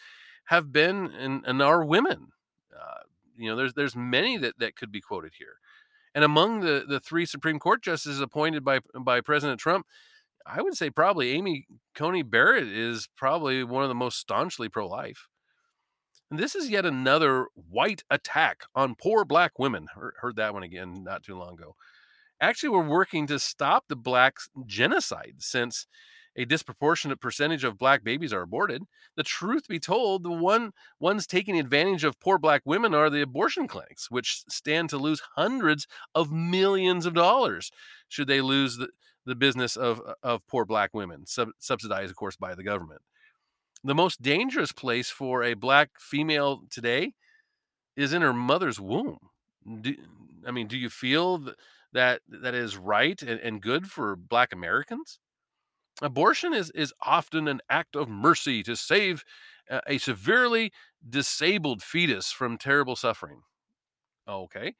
have 0.46 0.72
been 0.72 1.10
and, 1.12 1.44
and 1.44 1.60
are 1.60 1.84
women. 1.84 2.28
Uh, 2.72 3.00
you 3.36 3.50
know, 3.50 3.56
there's 3.56 3.74
there's 3.74 3.96
many 3.96 4.36
that, 4.38 4.58
that 4.58 4.76
could 4.76 4.92
be 4.92 5.00
quoted 5.00 5.32
here. 5.38 5.56
And 6.14 6.24
among 6.24 6.60
the, 6.60 6.84
the 6.88 7.00
three 7.00 7.26
Supreme 7.26 7.58
Court 7.58 7.82
justices 7.82 8.20
appointed 8.20 8.64
by 8.64 8.80
by 8.98 9.20
President 9.20 9.58
Trump, 9.58 9.86
I 10.46 10.62
would 10.62 10.76
say 10.76 10.90
probably 10.90 11.32
Amy 11.32 11.66
Coney 11.94 12.22
Barrett 12.22 12.68
is 12.68 13.08
probably 13.16 13.64
one 13.64 13.82
of 13.82 13.88
the 13.88 13.94
most 13.94 14.18
staunchly 14.18 14.68
pro 14.68 14.86
life. 14.86 15.26
And 16.30 16.40
this 16.40 16.54
is 16.54 16.70
yet 16.70 16.84
another 16.84 17.46
white 17.54 18.02
attack 18.10 18.64
on 18.74 18.96
poor 18.96 19.24
black 19.24 19.58
women. 19.58 19.88
Heard, 19.94 20.36
that 20.36 20.54
one 20.54 20.64
again 20.64 21.04
not 21.04 21.22
too 21.22 21.36
long 21.36 21.54
ago. 21.54 21.76
Actually, 22.40 22.70
we're 22.70 22.88
working 22.88 23.26
to 23.28 23.38
stop 23.38 23.84
the 23.88 23.96
black 23.96 24.36
genocide 24.66 25.36
since 25.38 25.86
a 26.36 26.44
disproportionate 26.44 27.20
percentage 27.20 27.64
of 27.64 27.78
black 27.78 28.04
babies 28.04 28.32
are 28.32 28.42
aborted. 28.42 28.82
The 29.16 29.22
truth 29.22 29.68
be 29.68 29.78
told, 29.78 30.22
the 30.22 30.30
one 30.30 30.72
ones 31.00 31.26
taking 31.26 31.58
advantage 31.58 32.04
of 32.04 32.20
poor 32.20 32.38
black 32.38 32.62
women 32.64 32.92
are 32.92 33.08
the 33.08 33.22
abortion 33.22 33.66
clinics, 33.66 34.10
which 34.10 34.42
stand 34.48 34.90
to 34.90 34.98
lose 34.98 35.22
hundreds 35.36 35.86
of 36.14 36.30
millions 36.30 37.06
of 37.06 37.14
dollars 37.14 37.70
should 38.08 38.28
they 38.28 38.42
lose 38.42 38.76
the, 38.76 38.88
the 39.24 39.34
business 39.34 39.76
of, 39.76 40.02
of 40.22 40.46
poor 40.46 40.66
black 40.66 40.92
women, 40.92 41.24
sub, 41.24 41.50
subsidized, 41.58 42.10
of 42.10 42.16
course, 42.16 42.36
by 42.36 42.54
the 42.54 42.64
government. 42.64 43.00
The 43.86 43.94
most 43.94 44.20
dangerous 44.20 44.72
place 44.72 45.10
for 45.10 45.44
a 45.44 45.54
black 45.54 45.90
female 46.00 46.62
today 46.70 47.12
is 47.94 48.12
in 48.12 48.20
her 48.20 48.32
mother's 48.32 48.80
womb. 48.80 49.18
Do, 49.80 49.94
I 50.44 50.50
mean, 50.50 50.66
do 50.66 50.76
you 50.76 50.90
feel 50.90 51.52
that 51.92 52.20
that 52.28 52.52
is 52.52 52.76
right 52.76 53.22
and, 53.22 53.38
and 53.38 53.62
good 53.62 53.86
for 53.86 54.16
black 54.16 54.52
Americans? 54.52 55.20
Abortion 56.02 56.52
is, 56.52 56.72
is 56.72 56.92
often 57.00 57.46
an 57.46 57.60
act 57.70 57.94
of 57.94 58.08
mercy 58.08 58.64
to 58.64 58.74
save 58.74 59.22
a 59.86 59.98
severely 59.98 60.72
disabled 61.08 61.80
fetus 61.80 62.32
from 62.32 62.58
terrible 62.58 62.96
suffering. 62.96 63.42
Okay. 64.26 64.74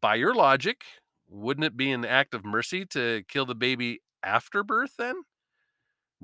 By 0.00 0.14
your 0.14 0.32
logic, 0.32 0.82
wouldn't 1.28 1.66
it 1.66 1.76
be 1.76 1.90
an 1.90 2.04
act 2.04 2.34
of 2.34 2.44
mercy 2.44 2.86
to 2.86 3.24
kill 3.26 3.46
the 3.46 3.56
baby 3.56 4.00
after 4.22 4.62
birth 4.62 4.92
then? 4.96 5.22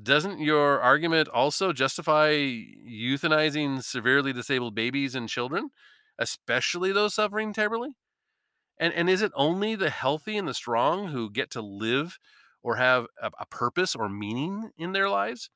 Doesn't 0.01 0.41
your 0.41 0.81
argument 0.81 1.29
also 1.29 1.73
justify 1.73 2.33
euthanizing 2.33 3.83
severely 3.83 4.33
disabled 4.33 4.75
babies 4.75 5.15
and 5.15 5.29
children, 5.29 5.71
especially 6.19 6.93
those 6.93 7.15
suffering 7.15 7.53
terribly? 7.53 7.91
And 8.79 8.93
and 8.95 9.11
is 9.11 9.23
it 9.23 9.33
only 9.35 9.75
the 9.75 9.91
healthy 9.91 10.37
and 10.37 10.47
the 10.47 10.55
strong 10.55 11.09
who 11.09 11.31
get 11.31 11.51
to 11.53 11.63
live 11.63 12.19
or 12.63 12.77
have 12.77 13.07
a, 13.21 13.31
a 13.41 13.47
purpose 13.47 13.97
or 13.97 14.09
meaning 14.09 14.71
in 14.79 14.93
their 14.93 15.09
lives? 15.09 15.51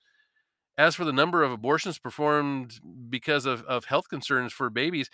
As 0.78 0.94
for 0.94 1.04
the 1.04 1.12
number 1.12 1.42
of 1.42 1.52
abortions 1.52 1.98
performed 1.98 2.80
because 3.10 3.46
of, 3.46 3.62
of 3.64 3.84
health 3.84 4.08
concerns 4.08 4.52
for 4.52 4.70
babies, 4.70 5.10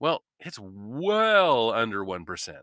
well, 0.00 0.24
it's 0.40 0.58
well 0.60 1.70
under 1.72 2.04
1%. 2.04 2.54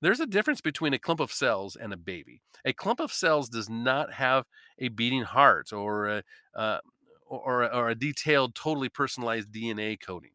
There's 0.00 0.20
a 0.20 0.26
difference 0.26 0.60
between 0.60 0.94
a 0.94 0.98
clump 0.98 1.20
of 1.20 1.32
cells 1.32 1.76
and 1.76 1.92
a 1.92 1.96
baby. 1.96 2.40
A 2.64 2.72
clump 2.72 3.00
of 3.00 3.12
cells 3.12 3.48
does 3.48 3.68
not 3.68 4.14
have 4.14 4.44
a 4.78 4.88
beating 4.88 5.22
heart 5.22 5.72
or 5.72 6.06
a, 6.06 6.22
uh, 6.54 6.78
or, 7.26 7.72
or 7.72 7.88
a 7.88 7.94
detailed, 7.94 8.54
totally 8.54 8.88
personalized 8.88 9.50
DNA 9.52 9.98
coding. 10.00 10.30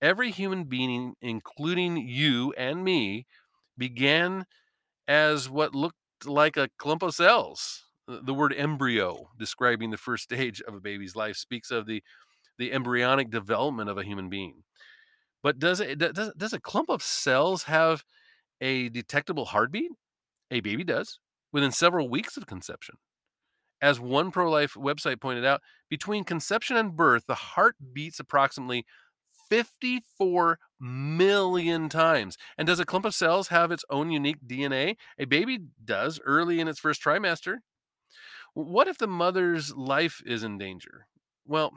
Every 0.00 0.30
human 0.30 0.64
being, 0.64 1.14
including 1.20 1.96
you 1.96 2.54
and 2.56 2.84
me, 2.84 3.26
began 3.76 4.46
as 5.06 5.50
what 5.50 5.74
looked 5.74 5.96
like 6.24 6.56
a 6.56 6.70
clump 6.78 7.02
of 7.02 7.14
cells. 7.14 7.84
The 8.06 8.34
word 8.34 8.54
embryo, 8.56 9.30
describing 9.38 9.90
the 9.90 9.96
first 9.96 10.24
stage 10.30 10.60
of 10.62 10.74
a 10.74 10.80
baby's 10.80 11.16
life, 11.16 11.36
speaks 11.36 11.70
of 11.70 11.86
the 11.86 12.02
the 12.58 12.72
embryonic 12.72 13.30
development 13.30 13.88
of 13.88 13.96
a 13.96 14.04
human 14.04 14.28
being. 14.28 14.64
But 15.42 15.58
does 15.58 15.80
it 15.80 15.98
does 15.98 16.32
does 16.36 16.52
a 16.52 16.60
clump 16.60 16.90
of 16.90 17.02
cells 17.02 17.64
have 17.64 18.04
a 18.60 18.88
detectable 18.88 19.46
heartbeat? 19.46 19.92
A 20.50 20.60
baby 20.60 20.84
does 20.84 21.18
within 21.52 21.72
several 21.72 22.08
weeks 22.08 22.36
of 22.36 22.46
conception. 22.46 22.96
As 23.82 23.98
one 23.98 24.30
pro 24.30 24.50
life 24.50 24.74
website 24.74 25.20
pointed 25.20 25.44
out, 25.44 25.62
between 25.88 26.24
conception 26.24 26.76
and 26.76 26.96
birth, 26.96 27.24
the 27.26 27.34
heart 27.34 27.76
beats 27.92 28.20
approximately 28.20 28.84
54 29.48 30.58
million 30.78 31.88
times. 31.88 32.36
And 32.58 32.66
does 32.66 32.78
a 32.78 32.84
clump 32.84 33.04
of 33.04 33.14
cells 33.14 33.48
have 33.48 33.72
its 33.72 33.84
own 33.90 34.10
unique 34.10 34.38
DNA? 34.46 34.96
A 35.18 35.24
baby 35.24 35.60
does 35.84 36.20
early 36.24 36.60
in 36.60 36.68
its 36.68 36.78
first 36.78 37.02
trimester. 37.02 37.58
What 38.54 38.88
if 38.88 38.98
the 38.98 39.06
mother's 39.06 39.74
life 39.74 40.22
is 40.26 40.42
in 40.42 40.58
danger? 40.58 41.06
Well, 41.46 41.72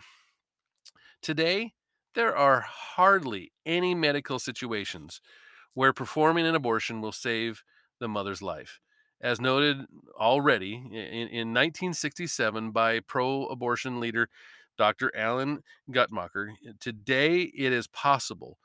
today, 1.21 1.73
there 2.15 2.35
are 2.35 2.61
hardly 2.61 3.51
any 3.65 3.95
medical 3.95 4.39
situations 4.39 5.21
where 5.73 5.93
performing 5.93 6.45
an 6.45 6.55
abortion 6.55 7.01
will 7.01 7.12
save 7.12 7.63
the 7.99 8.07
mother's 8.07 8.41
life. 8.41 8.79
As 9.21 9.39
noted 9.39 9.86
already 10.19 10.73
in, 10.73 11.27
in 11.29 11.53
1967 11.53 12.71
by 12.71 12.99
pro 12.99 13.45
abortion 13.45 13.99
leader 13.99 14.27
Dr. 14.77 15.15
Alan 15.15 15.63
Guttmacher, 15.89 16.49
today 16.79 17.41
it 17.41 17.71
is 17.71 17.88
possible 17.88 18.57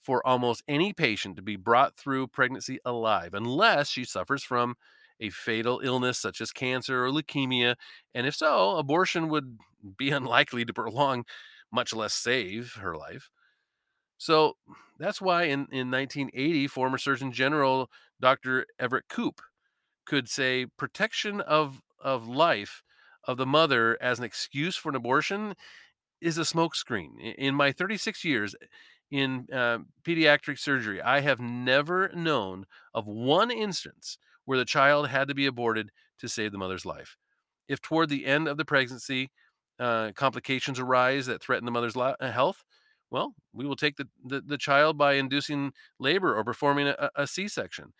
for 0.00 0.26
almost 0.26 0.64
any 0.66 0.92
patient 0.92 1.36
to 1.36 1.42
be 1.42 1.56
brought 1.56 1.96
through 1.96 2.26
pregnancy 2.26 2.78
alive 2.84 3.32
unless 3.34 3.88
she 3.88 4.04
suffers 4.04 4.42
from 4.42 4.74
a 5.20 5.30
fatal 5.30 5.80
illness 5.82 6.18
such 6.18 6.40
as 6.40 6.50
cancer 6.50 7.06
or 7.06 7.10
leukemia. 7.10 7.76
And 8.12 8.26
if 8.26 8.34
so, 8.34 8.76
abortion 8.76 9.28
would 9.28 9.58
be 9.96 10.10
unlikely 10.20 10.64
to 10.64 10.72
prolong, 10.74 11.24
much 11.72 11.94
less 11.94 12.12
save 12.12 12.74
her 12.74 12.96
life. 12.96 13.30
So 14.22 14.56
that's 15.00 15.20
why 15.20 15.44
in, 15.46 15.66
in 15.72 15.90
1980, 15.90 16.68
former 16.68 16.96
Surgeon 16.96 17.32
General 17.32 17.90
Dr. 18.20 18.66
Everett 18.78 19.08
Koop 19.08 19.40
could 20.06 20.28
say 20.28 20.66
protection 20.76 21.40
of, 21.40 21.82
of 22.00 22.28
life 22.28 22.84
of 23.24 23.36
the 23.36 23.46
mother 23.46 23.98
as 24.00 24.20
an 24.20 24.24
excuse 24.24 24.76
for 24.76 24.90
an 24.90 24.94
abortion 24.94 25.56
is 26.20 26.38
a 26.38 26.42
smokescreen. 26.42 27.34
In 27.36 27.56
my 27.56 27.72
36 27.72 28.24
years 28.24 28.54
in 29.10 29.48
uh, 29.52 29.78
pediatric 30.04 30.60
surgery, 30.60 31.02
I 31.02 31.18
have 31.18 31.40
never 31.40 32.08
known 32.14 32.66
of 32.94 33.08
one 33.08 33.50
instance 33.50 34.18
where 34.44 34.58
the 34.58 34.64
child 34.64 35.08
had 35.08 35.26
to 35.26 35.34
be 35.34 35.46
aborted 35.46 35.90
to 36.20 36.28
save 36.28 36.52
the 36.52 36.58
mother's 36.58 36.86
life. 36.86 37.16
If 37.66 37.82
toward 37.82 38.08
the 38.08 38.26
end 38.26 38.46
of 38.46 38.56
the 38.56 38.64
pregnancy, 38.64 39.32
uh, 39.80 40.12
complications 40.14 40.78
arise 40.78 41.26
that 41.26 41.42
threaten 41.42 41.64
the 41.64 41.72
mother's 41.72 41.96
li- 41.96 42.14
health, 42.20 42.62
well, 43.12 43.34
we 43.52 43.66
will 43.66 43.76
take 43.76 43.96
the, 43.96 44.08
the, 44.24 44.40
the, 44.40 44.56
child 44.56 44.96
by 44.96 45.12
inducing 45.12 45.72
labor 46.00 46.34
or 46.34 46.42
performing 46.42 46.94
a, 47.14 47.26
C-section. 47.26 47.92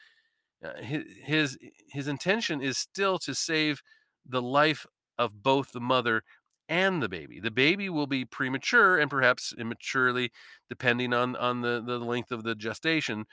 Uh, 0.64 0.82
his, 0.82 1.02
his 1.22 1.58
his 1.90 2.08
intention 2.08 2.62
is 2.62 2.78
still 2.78 3.18
to 3.18 3.34
save 3.34 3.82
the 4.26 4.40
life 4.40 4.86
of 5.18 5.42
both 5.42 5.72
the 5.72 5.80
mother 5.80 6.22
and 6.66 7.02
the 7.02 7.10
baby. 7.10 7.40
The 7.40 7.50
baby 7.50 7.90
will 7.90 8.06
be 8.06 8.24
premature 8.24 8.96
and 8.96 9.10
perhaps 9.10 9.52
immaturely, 9.56 10.32
depending 10.70 11.12
on 11.12 11.36
on 11.36 11.60
the, 11.60 11.82
the 11.84 11.98
length 11.98 12.32
of 12.32 12.42
the 12.42 12.54
gestation. 12.54 13.26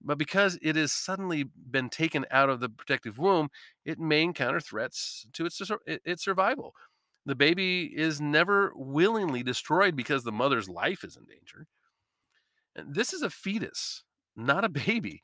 But 0.00 0.16
because 0.16 0.58
it 0.62 0.76
has 0.76 0.92
suddenly 0.92 1.44
been 1.70 1.90
taken 1.90 2.24
out 2.30 2.48
of 2.48 2.60
the 2.60 2.70
protective 2.70 3.18
womb, 3.18 3.50
it 3.84 3.98
may 3.98 4.22
encounter 4.22 4.60
threats 4.60 5.26
to 5.34 5.44
its 5.44 5.60
its 5.86 6.24
survival. 6.24 6.74
The 7.24 7.34
baby 7.34 7.84
is 7.84 8.20
never 8.20 8.72
willingly 8.74 9.42
destroyed 9.42 9.94
because 9.94 10.24
the 10.24 10.32
mother's 10.32 10.68
life 10.68 11.04
is 11.04 11.16
in 11.16 11.24
danger. 11.24 11.66
And 12.74 12.94
this 12.94 13.12
is 13.12 13.22
a 13.22 13.30
fetus, 13.30 14.02
not 14.36 14.64
a 14.64 14.68
baby. 14.86 15.22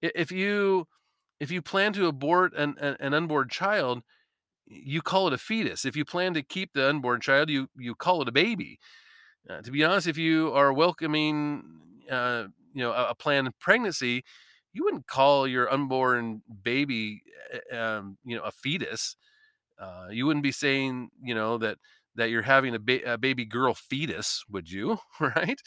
If 0.00 0.30
you 0.32 0.86
if 1.40 1.50
you 1.50 1.62
plan 1.62 1.94
to 1.94 2.06
abort 2.06 2.54
an, 2.54 2.76
an 2.78 3.14
unborn 3.14 3.48
child, 3.48 4.02
you 4.66 5.00
call 5.00 5.26
it 5.26 5.32
a 5.32 5.38
fetus. 5.38 5.84
If 5.84 5.96
you 5.96 6.04
plan 6.04 6.34
to 6.34 6.42
keep 6.42 6.72
the 6.74 6.88
unborn 6.88 7.20
child, 7.20 7.50
you 7.50 7.68
you 7.76 7.94
call 7.94 8.22
it 8.22 8.28
a 8.28 8.32
baby. 8.32 8.78
Uh, 9.48 9.62
to 9.62 9.70
be 9.70 9.82
honest, 9.82 10.06
if 10.06 10.18
you 10.18 10.52
are 10.52 10.72
welcoming, 10.72 11.62
uh, 12.10 12.44
you 12.74 12.82
know, 12.82 12.92
a, 12.92 13.10
a, 13.10 13.14
planned 13.14 13.50
pregnancy, 13.58 14.22
you 14.72 14.84
wouldn't 14.84 15.06
call 15.06 15.48
your 15.48 15.72
unborn 15.72 16.42
baby, 16.62 17.22
um, 17.72 18.18
you 18.24 18.36
know, 18.36 18.42
a 18.42 18.50
fetus. 18.50 19.16
Uh, 19.80 20.08
you 20.10 20.26
wouldn't 20.26 20.42
be 20.42 20.52
saying, 20.52 21.10
you 21.22 21.34
know, 21.34 21.58
that 21.58 21.78
that 22.16 22.30
you're 22.30 22.42
having 22.42 22.74
a, 22.74 22.78
ba- 22.78 23.12
a 23.14 23.18
baby 23.18 23.44
girl 23.44 23.72
fetus, 23.72 24.44
would 24.50 24.70
you? 24.70 24.98
right? 25.20 25.60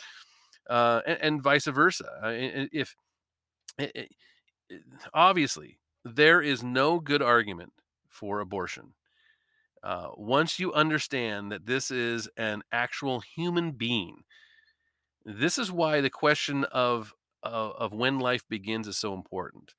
Uh, 0.69 1.01
and, 1.07 1.17
and, 1.21 1.43
vice 1.43 1.65
versa. 1.65 2.05
if 2.71 2.95
it, 3.77 3.91
it, 4.69 4.81
obviously 5.13 5.79
there 6.05 6.41
is 6.41 6.63
no 6.63 6.99
good 6.99 7.21
argument 7.21 7.73
for 8.09 8.39
abortion. 8.39 8.93
Uh, 9.83 10.09
once 10.15 10.59
you 10.59 10.71
understand 10.73 11.51
that 11.51 11.65
this 11.65 11.91
is 11.91 12.29
an 12.37 12.61
actual 12.71 13.19
human 13.19 13.71
being, 13.71 14.23
this 15.25 15.57
is 15.57 15.71
why 15.71 16.01
the 16.01 16.09
question 16.09 16.63
of 16.65 17.13
of, 17.41 17.73
of 17.77 17.93
when 17.93 18.19
life 18.19 18.43
begins 18.47 18.87
is 18.87 18.97
so 18.97 19.13
important. 19.13 19.73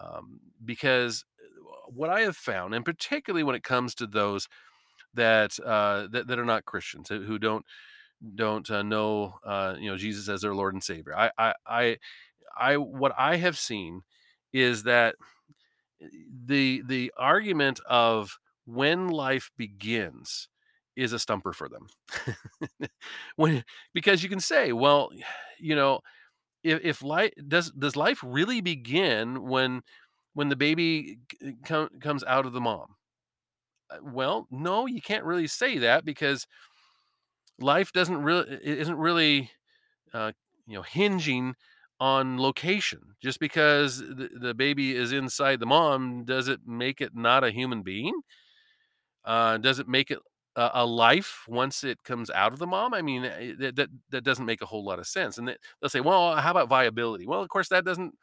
Um, 0.00 0.40
because 0.64 1.24
what 1.86 2.10
I 2.10 2.20
have 2.22 2.36
found, 2.36 2.74
and 2.74 2.84
particularly 2.84 3.42
when 3.42 3.54
it 3.56 3.62
comes 3.62 3.94
to 3.96 4.06
those 4.06 4.48
that 5.14 5.58
uh, 5.64 6.08
that, 6.10 6.26
that 6.28 6.38
are 6.38 6.44
not 6.44 6.64
Christians, 6.64 7.08
who 7.08 7.38
don't 7.38 7.64
don't 8.34 8.70
uh, 8.70 8.82
know 8.82 9.34
uh, 9.44 9.74
you 9.78 9.90
know 9.90 9.96
Jesus 9.96 10.28
as 10.28 10.42
their 10.42 10.54
Lord 10.54 10.74
and 10.74 10.82
Savior, 10.82 11.16
I, 11.16 11.30
I 11.38 11.54
I 11.66 11.96
I 12.58 12.76
what 12.76 13.12
I 13.18 13.36
have 13.36 13.58
seen 13.58 14.02
is 14.52 14.84
that 14.84 15.16
the 16.44 16.82
the 16.86 17.12
argument 17.16 17.80
of 17.88 18.38
when 18.64 19.08
life 19.08 19.50
begins 19.56 20.48
is 20.96 21.12
a 21.12 21.18
stumper 21.18 21.52
for 21.52 21.68
them. 21.68 21.88
when 23.36 23.64
because 23.94 24.22
you 24.22 24.28
can 24.28 24.40
say, 24.40 24.72
well, 24.72 25.10
you 25.58 25.74
know, 25.74 26.00
if, 26.64 26.80
if 26.82 27.02
life 27.02 27.32
does 27.48 27.70
does 27.70 27.96
life 27.96 28.20
really 28.24 28.60
begin 28.60 29.42
when 29.42 29.82
when 30.36 30.50
the 30.50 30.56
baby 30.56 31.16
com- 31.64 31.88
comes 31.98 32.22
out 32.24 32.44
of 32.44 32.52
the 32.52 32.60
mom? 32.60 32.94
Well, 34.02 34.46
no, 34.50 34.84
you 34.84 35.00
can't 35.00 35.24
really 35.24 35.46
say 35.46 35.78
that 35.78 36.04
because 36.04 36.46
life 37.58 37.90
doesn't 37.90 38.18
really 38.18 38.58
isn't 38.62 38.98
really 38.98 39.50
uh, 40.12 40.32
you 40.66 40.74
know 40.74 40.82
hinging 40.82 41.54
on 41.98 42.38
location. 42.38 43.00
Just 43.22 43.40
because 43.40 43.98
the, 44.00 44.28
the 44.38 44.52
baby 44.52 44.94
is 44.94 45.10
inside 45.10 45.58
the 45.58 45.66
mom, 45.66 46.24
does 46.24 46.48
it 46.48 46.60
make 46.66 47.00
it 47.00 47.14
not 47.14 47.42
a 47.42 47.50
human 47.50 47.82
being? 47.82 48.20
Uh, 49.24 49.56
does 49.56 49.78
it 49.78 49.88
make 49.88 50.10
it 50.10 50.18
a, 50.54 50.70
a, 50.74 50.86
life 50.86 51.44
once 51.48 51.82
it 51.82 52.04
comes 52.04 52.28
out 52.30 52.52
of 52.52 52.58
the 52.58 52.66
mom? 52.66 52.92
I 52.92 53.00
mean, 53.00 53.24
eh, 53.24 53.54
that, 53.58 53.76
that, 53.76 53.88
that 54.10 54.24
doesn't 54.24 54.44
make 54.44 54.60
a 54.60 54.66
whole 54.66 54.84
lot 54.84 54.98
of 54.98 55.06
sense. 55.06 55.38
And 55.38 55.48
they, 55.48 55.56
they'll 55.80 55.88
say, 55.88 56.00
well, 56.00 56.36
how 56.36 56.50
about 56.50 56.68
viability? 56.68 57.26
Well, 57.26 57.42
of 57.42 57.48
course, 57.48 57.68
that 57.70 57.84
doesn't 57.84 58.14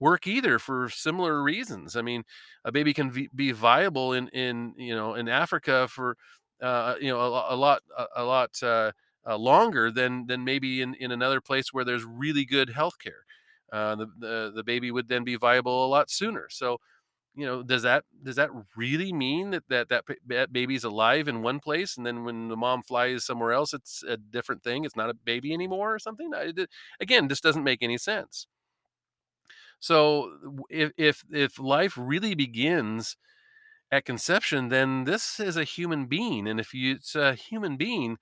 work 0.00 0.26
either 0.26 0.58
for 0.58 0.88
similar 0.90 1.42
reasons. 1.42 1.96
I 1.96 2.02
mean, 2.02 2.24
a 2.64 2.72
baby 2.72 2.92
can 2.94 3.28
be 3.34 3.52
viable 3.52 4.12
in, 4.12 4.28
in, 4.28 4.74
you 4.76 4.94
know, 4.94 5.14
in 5.14 5.28
Africa 5.28 5.88
for, 5.88 6.16
uh, 6.62 6.94
you 7.00 7.08
know, 7.08 7.20
a, 7.20 7.54
a 7.54 7.56
lot, 7.56 7.82
a, 7.96 8.06
a 8.16 8.24
lot, 8.24 8.50
uh, 8.62 8.92
uh, 9.26 9.36
longer 9.38 9.90
than 9.90 10.26
than 10.26 10.44
maybe 10.44 10.82
in, 10.82 10.94
in 10.94 11.10
another 11.10 11.40
place 11.40 11.72
where 11.72 11.84
there's 11.84 12.04
really 12.04 12.44
good 12.44 12.68
health 12.70 12.98
care. 12.98 13.24
Uh, 13.72 13.94
the, 13.96 14.06
the 14.18 14.52
the 14.56 14.62
baby 14.64 14.90
would 14.90 15.08
then 15.08 15.24
be 15.24 15.36
viable 15.36 15.86
a 15.86 15.88
lot 15.88 16.10
sooner. 16.10 16.46
So, 16.50 16.78
you 17.34 17.46
know, 17.46 17.62
does 17.62 17.82
that 17.82 18.04
does 18.22 18.36
that 18.36 18.50
really 18.76 19.12
mean 19.12 19.50
that 19.50 19.64
that 19.68 19.88
that, 19.88 20.04
that 20.26 20.52
baby's 20.52 20.84
alive 20.84 21.28
in 21.28 21.42
one 21.42 21.60
place, 21.60 21.96
and 21.96 22.06
then 22.06 22.24
when 22.24 22.48
the 22.48 22.56
mom 22.56 22.82
flies 22.82 23.24
somewhere 23.24 23.52
else, 23.52 23.74
it's 23.74 24.02
a 24.06 24.16
different 24.16 24.62
thing? 24.62 24.84
It's 24.84 24.96
not 24.96 25.10
a 25.10 25.14
baby 25.14 25.52
anymore, 25.54 25.94
or 25.94 25.98
something? 25.98 26.32
I, 26.34 26.52
It, 26.56 26.70
again, 27.00 27.28
this 27.28 27.40
doesn't 27.40 27.64
make 27.64 27.82
any 27.82 27.98
sense. 27.98 28.46
So, 29.84 30.64
if 30.70 30.92
if 30.96 31.24
if 31.30 31.58
life 31.58 31.92
really 31.98 32.34
begins 32.34 33.18
at 33.92 34.06
conception, 34.06 34.68
then 34.68 35.04
this 35.04 35.38
is 35.38 35.58
a 35.58 35.64
human 35.64 36.06
being, 36.06 36.48
and 36.48 36.58
if 36.58 36.72
you, 36.72 36.94
it's 36.94 37.14
a 37.14 37.34
human 37.34 37.76
being, 37.76 38.16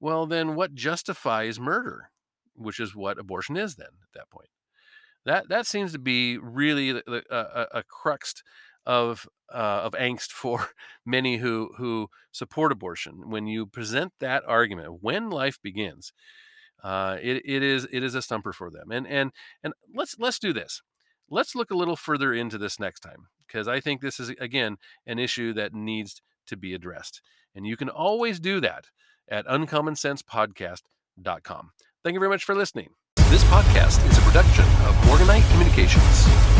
well, 0.00 0.26
then 0.26 0.54
what 0.54 0.74
justifies 0.74 1.58
murder? 1.58 2.10
Which 2.54 2.78
is 2.78 2.94
what 2.94 3.18
abortion 3.18 3.56
is 3.56 3.76
then 3.76 3.86
at 4.02 4.12
that 4.16 4.28
point. 4.28 4.50
That 5.24 5.48
that 5.48 5.66
seems 5.66 5.92
to 5.92 5.98
be 5.98 6.36
really 6.36 6.90
a, 6.90 7.22
a, 7.30 7.66
a 7.72 7.82
crux 7.82 8.42
of 8.84 9.26
uh, 9.54 9.80
of 9.82 9.92
angst 9.92 10.30
for 10.30 10.68
many 11.06 11.38
who 11.38 11.70
who 11.78 12.08
support 12.32 12.70
abortion. 12.70 13.30
When 13.30 13.46
you 13.46 13.64
present 13.64 14.12
that 14.20 14.44
argument, 14.46 14.98
when 15.00 15.30
life 15.30 15.58
begins, 15.62 16.12
uh, 16.82 17.16
it, 17.20 17.42
it 17.44 17.62
is 17.62 17.86
it 17.90 18.02
is 18.02 18.14
a 18.14 18.22
stumper 18.22 18.52
for 18.52 18.70
them. 18.70 18.90
And 18.90 19.06
and 19.06 19.32
and 19.62 19.74
let's 19.94 20.18
let's 20.18 20.38
do 20.38 20.52
this. 20.52 20.82
Let's 21.28 21.54
look 21.54 21.70
a 21.70 21.76
little 21.76 21.96
further 21.96 22.32
into 22.32 22.58
this 22.58 22.78
next 22.78 23.00
time 23.00 23.28
because 23.46 23.68
I 23.68 23.80
think 23.80 24.00
this 24.00 24.18
is, 24.20 24.30
again, 24.40 24.78
an 25.06 25.18
issue 25.18 25.52
that 25.54 25.74
needs 25.74 26.22
to 26.46 26.56
be 26.56 26.72
addressed. 26.74 27.20
And 27.54 27.66
you 27.66 27.76
can 27.76 27.88
always 27.88 28.38
do 28.38 28.60
that 28.60 28.90
at 29.28 29.44
uncommonsensepodcast.com. 29.46 31.70
Thank 32.04 32.14
you 32.14 32.20
very 32.20 32.30
much 32.30 32.44
for 32.44 32.54
listening. 32.54 32.90
This 33.28 33.42
podcast 33.44 34.06
is 34.08 34.18
a 34.18 34.20
production 34.20 34.64
of 34.84 34.94
Morganite 35.06 35.50
Communications. 35.50 36.55